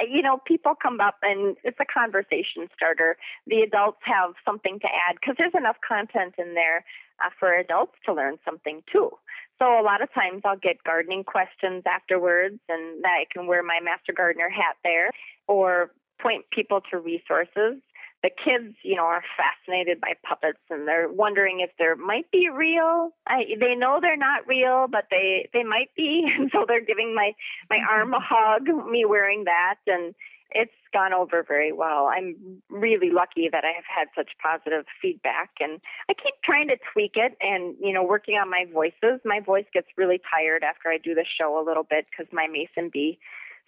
[0.01, 3.17] You know, people come up and it's a conversation starter.
[3.47, 6.85] The adults have something to add because there's enough content in there
[7.23, 9.11] uh, for adults to learn something too.
[9.59, 13.79] So a lot of times I'll get gardening questions afterwards, and I can wear my
[13.83, 15.11] Master Gardener hat there,
[15.47, 17.81] or point people to resources
[18.23, 22.47] the kids, you know, are fascinated by puppets and they're wondering if they might be
[22.49, 23.11] real.
[23.27, 27.13] I, they know they're not real, but they they might be, and so they're giving
[27.13, 27.33] my
[27.69, 30.15] my arm a hug, me wearing that, and
[30.51, 32.09] it's gone over very well.
[32.15, 36.77] I'm really lucky that I have had such positive feedback, and I keep trying to
[36.93, 39.19] tweak it and you know working on my voices.
[39.25, 42.47] My voice gets really tired after I do the show a little bit because my
[42.47, 43.19] Mason bee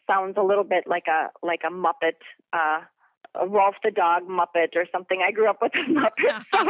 [0.07, 2.21] sounds a little bit like a like a Muppet.
[2.53, 2.85] Uh,
[3.43, 5.21] Rowlf the dog Muppet or something.
[5.25, 6.65] I grew up with a Muppet, so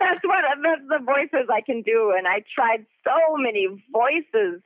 [0.00, 2.12] that's what that's the voices I can do.
[2.16, 4.62] And I tried so many voices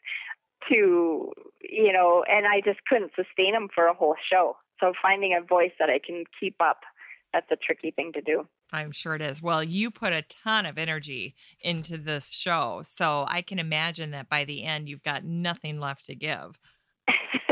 [0.69, 1.33] to,
[1.63, 4.57] you know, and I just couldn't sustain them for a whole show.
[4.81, 6.81] So finding a voice that I can keep up,
[7.33, 8.47] that's a tricky thing to do.
[8.73, 9.41] I'm sure it is.
[9.41, 12.83] Well, you put a ton of energy into this show.
[12.87, 16.59] So I can imagine that by the end, you've got nothing left to give.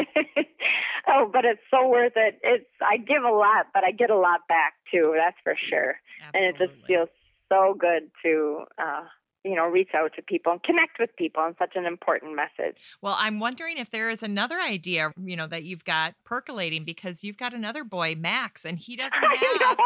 [1.13, 2.41] oh, but it's so worth it.
[2.43, 5.15] It's I give a lot, but I get a lot back too.
[5.17, 5.97] That's for sure.
[6.27, 6.49] Absolutely.
[6.49, 7.09] And it just feels
[7.49, 9.03] so good to uh,
[9.45, 12.77] you know, reach out to people and connect with people on such an important message.
[13.01, 17.25] Well, I'm wondering if there is another idea, you know, that you've got percolating because
[17.25, 19.79] you've got another boy, Max, and he doesn't have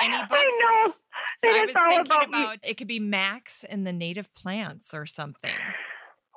[0.00, 0.32] any books.
[0.32, 0.94] I know.
[1.44, 4.92] So It I was thinking about about, it could be Max and the native plants
[4.92, 5.54] or something.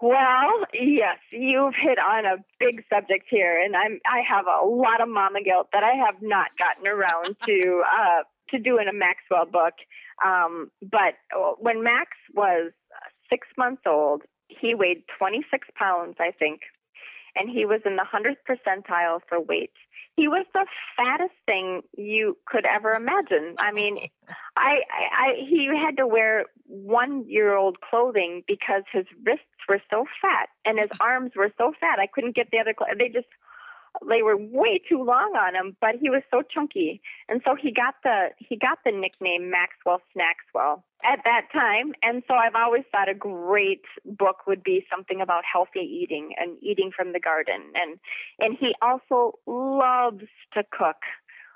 [0.02, 5.02] Well, yes, you've hit on a big subject here, and I'm I have a lot
[5.02, 9.46] of mama guilt that I have not gotten around to uh, to doing a Maxwell
[9.46, 9.74] book.
[10.24, 11.16] Um, but
[11.60, 12.72] when Max was
[13.30, 16.62] six months old, he weighed 26 pounds, I think,
[17.38, 19.72] and he was in the hundredth percentile for weight.
[20.16, 20.66] He was the
[20.96, 23.56] fattest thing you could ever imagine.
[23.60, 24.00] I mean,
[24.56, 29.82] I, I, I he had to wear one year old clothing because his wrists were
[29.92, 32.00] so fat and his arms were so fat.
[32.00, 32.98] I couldn't get the other clothes.
[32.98, 33.28] They just
[34.08, 37.72] they were way too long on him, but he was so chunky, and so he
[37.72, 41.94] got the he got the nickname Maxwell Snackswell at that time.
[42.02, 46.58] And so I've always thought a great book would be something about healthy eating and
[46.62, 48.00] eating from the garden, and
[48.40, 50.98] and he also loves to cook.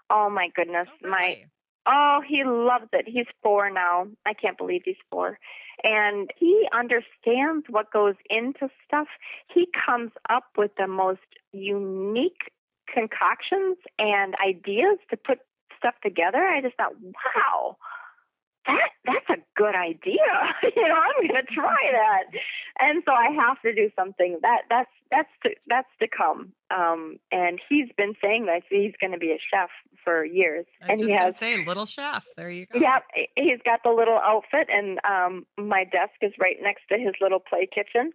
[0.09, 1.45] Oh my goodness, Oh, my?
[1.87, 3.05] Oh, he loves it.
[3.07, 4.07] He's four now.
[4.25, 5.39] I can't believe he's four.
[5.83, 9.07] And he understands what goes into stuff.
[9.53, 11.19] He comes up with the most
[11.51, 12.51] unique
[12.93, 15.39] concoctions and ideas to put
[15.77, 16.39] stuff together.
[16.39, 17.77] I just thought, wow,
[18.67, 20.29] that that's a good idea.
[20.75, 22.23] you know, I'm going to try that.
[22.79, 26.53] And so I have to do something that that's that's to, that's to come.
[26.69, 29.69] Um, and he's been saying that he's going to be a chef
[30.03, 32.25] for years, I and just he has say little chef.
[32.35, 32.79] There you go.
[32.79, 32.99] yeah,
[33.35, 37.39] he's got the little outfit, and um, my desk is right next to his little
[37.39, 38.11] play kitchen.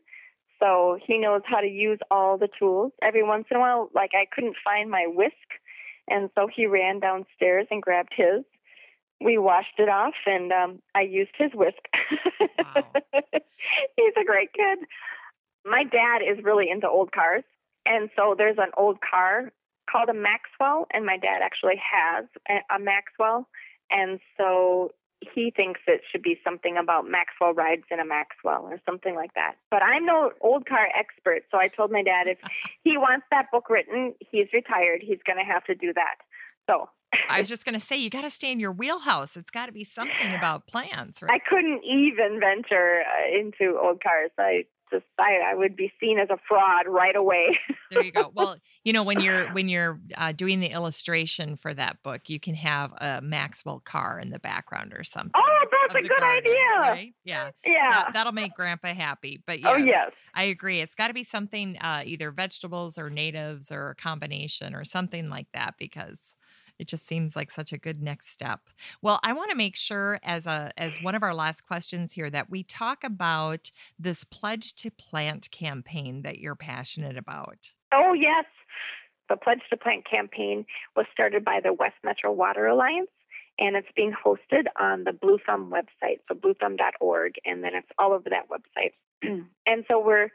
[0.59, 2.93] So he knows how to use all the tools.
[3.03, 5.35] Every once in a while, like I couldn't find my whisk,
[6.09, 8.45] and so he ran downstairs and grabbed his.
[9.21, 11.79] We washed it off, and um, I used his whisk.
[12.59, 12.85] Wow.
[13.97, 14.87] he's a great kid.
[15.65, 17.45] My dad is really into old cars,
[17.85, 19.53] and so there's an old car
[19.91, 23.49] called a Maxwell, and my dad actually has a, Maxwell,
[23.91, 28.79] and so he thinks it should be something about Maxwell rides in a Maxwell or
[28.85, 29.55] something like that.
[29.71, 32.39] But I'm no old car expert, so I told my dad if
[32.85, 35.01] he wants that book written, he's retired.
[35.01, 36.17] He's going to have to do that.
[36.69, 36.89] So
[37.31, 39.37] I was just gonna say you got to stay in your wheelhouse.
[39.37, 41.31] It's got to be something about plants, right?
[41.31, 44.31] I couldn't even venture uh, into old cars.
[44.39, 47.59] I just I, I would be seen as a fraud right away.
[47.91, 48.31] there you go.
[48.35, 52.39] Well, you know when you're when you're uh, doing the illustration for that book, you
[52.39, 55.33] can have a Maxwell car in the background or something.
[55.35, 56.81] oh, that's a good garden, idea.
[56.81, 57.15] right?
[57.25, 57.51] Yeah.
[57.65, 57.91] Yeah.
[57.91, 59.43] That, that'll make Grandpa happy.
[59.47, 60.11] But yes, Oh yes.
[60.35, 60.81] I agree.
[60.81, 65.29] It's got to be something uh, either vegetables or natives or a combination or something
[65.31, 66.36] like that because
[66.79, 68.61] it just seems like such a good next step.
[69.03, 72.31] Well, I want to make sure as a as one of our last questions here
[72.31, 77.73] that we talk about this pledge to plant campaign that you're passionate about.
[77.93, 78.45] Oh yes.
[79.29, 83.09] The Pledge to Plant campaign was started by the West Metro Water Alliance
[83.59, 88.13] and it's being hosted on the Blue Thumb website, so bluethumb.org, and then it's all
[88.13, 88.93] over that website.
[89.67, 90.29] and so we're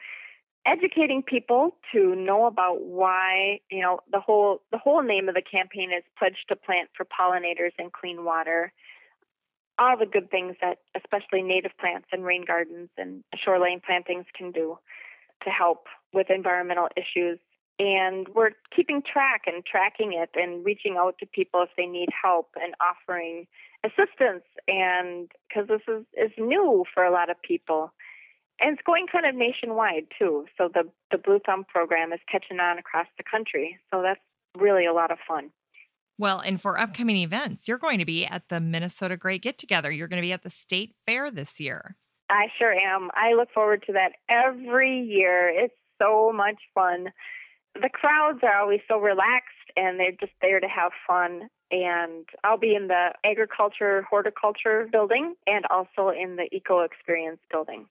[0.66, 5.42] educating people to know about why, you know, the whole the whole name of the
[5.42, 8.72] campaign is Pledge to Plant for Pollinators and Clean Water.
[9.80, 14.52] All the good things that especially native plants and rain gardens and shoreline plantings can
[14.52, 14.78] do
[15.44, 17.40] to help with environmental issues.
[17.80, 22.10] And we're keeping track and tracking it and reaching out to people if they need
[22.22, 23.48] help and offering
[23.84, 24.44] assistance.
[24.68, 27.92] And because this is, is new for a lot of people.
[28.62, 30.46] And it's going kind of nationwide too.
[30.58, 33.80] So the, the Blue Thumb program is catching on across the country.
[33.92, 34.20] So that's
[34.58, 35.52] really a lot of fun.
[36.18, 39.92] Well, and for upcoming events, you're going to be at the Minnesota Great Get Together.
[39.92, 41.96] You're going to be at the state fair this year.
[42.30, 43.10] I sure am.
[43.16, 45.50] I look forward to that every year.
[45.50, 47.08] It's so much fun.
[47.74, 51.50] The crowds are always so relaxed and they're just there to have fun.
[51.72, 57.88] And I'll be in the agriculture horticulture building and also in the eco experience building.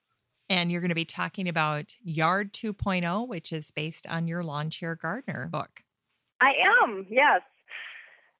[0.51, 4.69] And you're going to be talking about Yard 2.0, which is based on your Lawn
[4.69, 5.85] Chair Gardener book.
[6.41, 6.51] I
[6.83, 7.43] am, yes.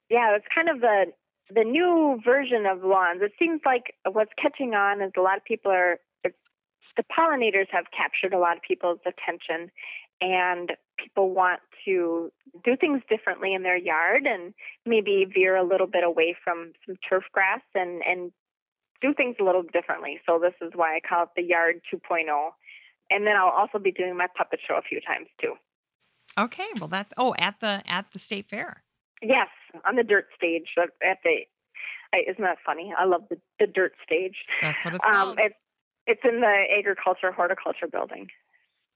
[0.09, 1.05] Yeah, it's kind of the
[1.53, 3.21] the new version of lawns.
[3.21, 5.99] It seems like what's catching on is a lot of people are
[6.97, 9.71] the pollinators have captured a lot of people's attention,
[10.19, 12.31] and people want to
[12.63, 14.53] do things differently in their yard and
[14.85, 18.31] maybe veer a little bit away from some turf grass and and
[19.01, 20.19] do things a little differently.
[20.25, 22.27] So this is why I call it the Yard 2.0.
[23.09, 25.55] And then I'll also be doing my puppet show a few times too.
[26.39, 28.83] Okay, well that's oh at the at the state fair.
[29.21, 29.49] Yes,
[29.87, 31.41] on the dirt stage at the.
[32.29, 32.93] Isn't that funny?
[32.97, 34.35] I love the, the dirt stage.
[34.61, 35.39] That's what it's um, called.
[35.41, 35.55] It's
[36.07, 38.27] it's in the agriculture horticulture building.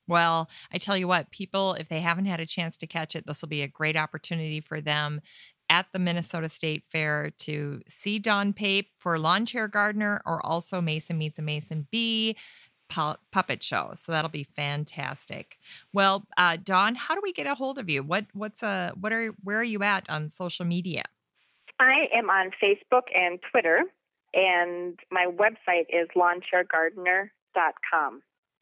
[0.08, 3.26] Well, I tell you what, people, if they haven't had a chance to catch it,
[3.26, 5.22] this will be a great opportunity for them
[5.70, 10.82] at the Minnesota State Fair to see Dawn Pape for Lawn Chair Gardener or also
[10.82, 12.36] Mason Meets a Mason Bee
[12.88, 13.94] puppet show.
[13.96, 15.58] So that'll be fantastic.
[15.92, 18.04] Well, uh, Dawn, how do we get a hold of you?
[18.04, 21.04] What what's uh what are where are you at on social media?
[21.80, 23.82] I am on Facebook and Twitter,
[24.34, 28.22] and my website is lawnchairgardener.com.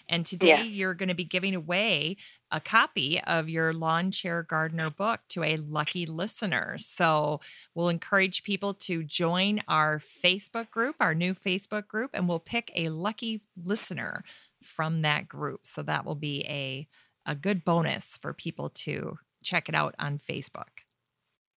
[0.09, 0.63] And today yeah.
[0.63, 2.17] you're going to be giving away
[2.51, 6.77] a copy of your Lawn Chair Gardener book to a lucky listener.
[6.77, 7.39] So
[7.73, 12.71] we'll encourage people to join our Facebook group, our new Facebook group, and we'll pick
[12.75, 14.23] a lucky listener
[14.61, 15.61] from that group.
[15.63, 16.87] So that will be a,
[17.25, 20.83] a good bonus for people to check it out on Facebook.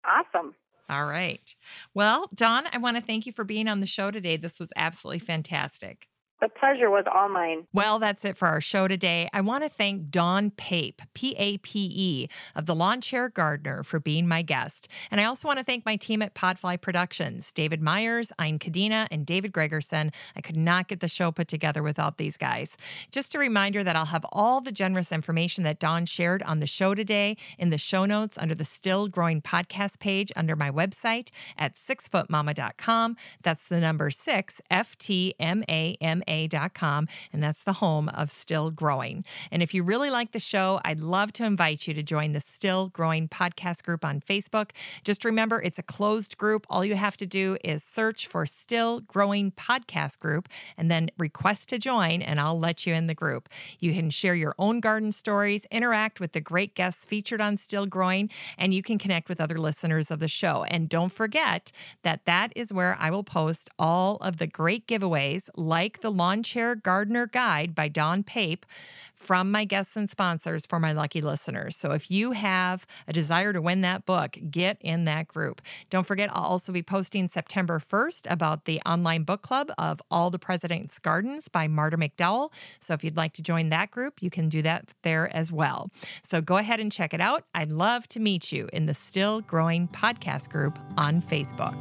[0.04, 0.54] Awesome.
[0.88, 1.54] All right.
[1.94, 4.36] Well, Dawn, I want to thank you for being on the show today.
[4.36, 6.08] This was absolutely fantastic.
[6.38, 7.66] The pleasure was all mine.
[7.72, 9.28] Well, that's it for our show today.
[9.32, 13.82] I want to thank Dawn Pape, P A P E, of the Lawn Chair Gardener
[13.82, 14.86] for being my guest.
[15.10, 19.06] And I also want to thank my team at Podfly Productions David Myers, Ein Kadena,
[19.10, 20.12] and David Gregerson.
[20.36, 22.76] I could not get the show put together without these guys.
[23.10, 26.66] Just a reminder that I'll have all the generous information that Dawn shared on the
[26.66, 31.30] show today in the show notes under the Still Growing podcast page under my website
[31.56, 33.16] at sixfootmama.com.
[33.42, 38.30] That's the number six, F T M A M ma.com, and that's the home of
[38.30, 39.24] Still Growing.
[39.50, 42.40] And if you really like the show, I'd love to invite you to join the
[42.40, 44.70] Still Growing podcast group on Facebook.
[45.04, 46.66] Just remember, it's a closed group.
[46.70, 51.68] All you have to do is search for Still Growing Podcast Group and then request
[51.70, 53.48] to join, and I'll let you in the group.
[53.78, 57.86] You can share your own garden stories, interact with the great guests featured on Still
[57.86, 60.64] Growing, and you can connect with other listeners of the show.
[60.64, 61.72] And don't forget
[62.02, 66.42] that that is where I will post all of the great giveaways like the Lawn
[66.42, 68.66] Chair Gardener Guide by Dawn Pape
[69.14, 71.76] from my guests and sponsors for my lucky listeners.
[71.76, 75.62] So if you have a desire to win that book, get in that group.
[75.90, 80.30] Don't forget, I'll also be posting September 1st about the online book club of All
[80.30, 82.52] the President's Gardens by Marta McDowell.
[82.80, 85.90] So if you'd like to join that group, you can do that there as well.
[86.28, 87.44] So go ahead and check it out.
[87.54, 91.76] I'd love to meet you in the Still Growing podcast group on Facebook.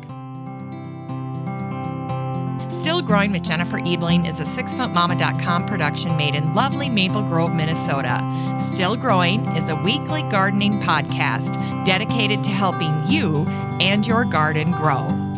[2.86, 8.22] Still Growing with Jennifer Ebling is a sixfootmama.com production made in lovely Maple Grove, Minnesota.
[8.74, 11.56] Still Growing is a weekly gardening podcast
[11.88, 13.48] dedicated to helping you
[13.82, 15.35] and your garden grow.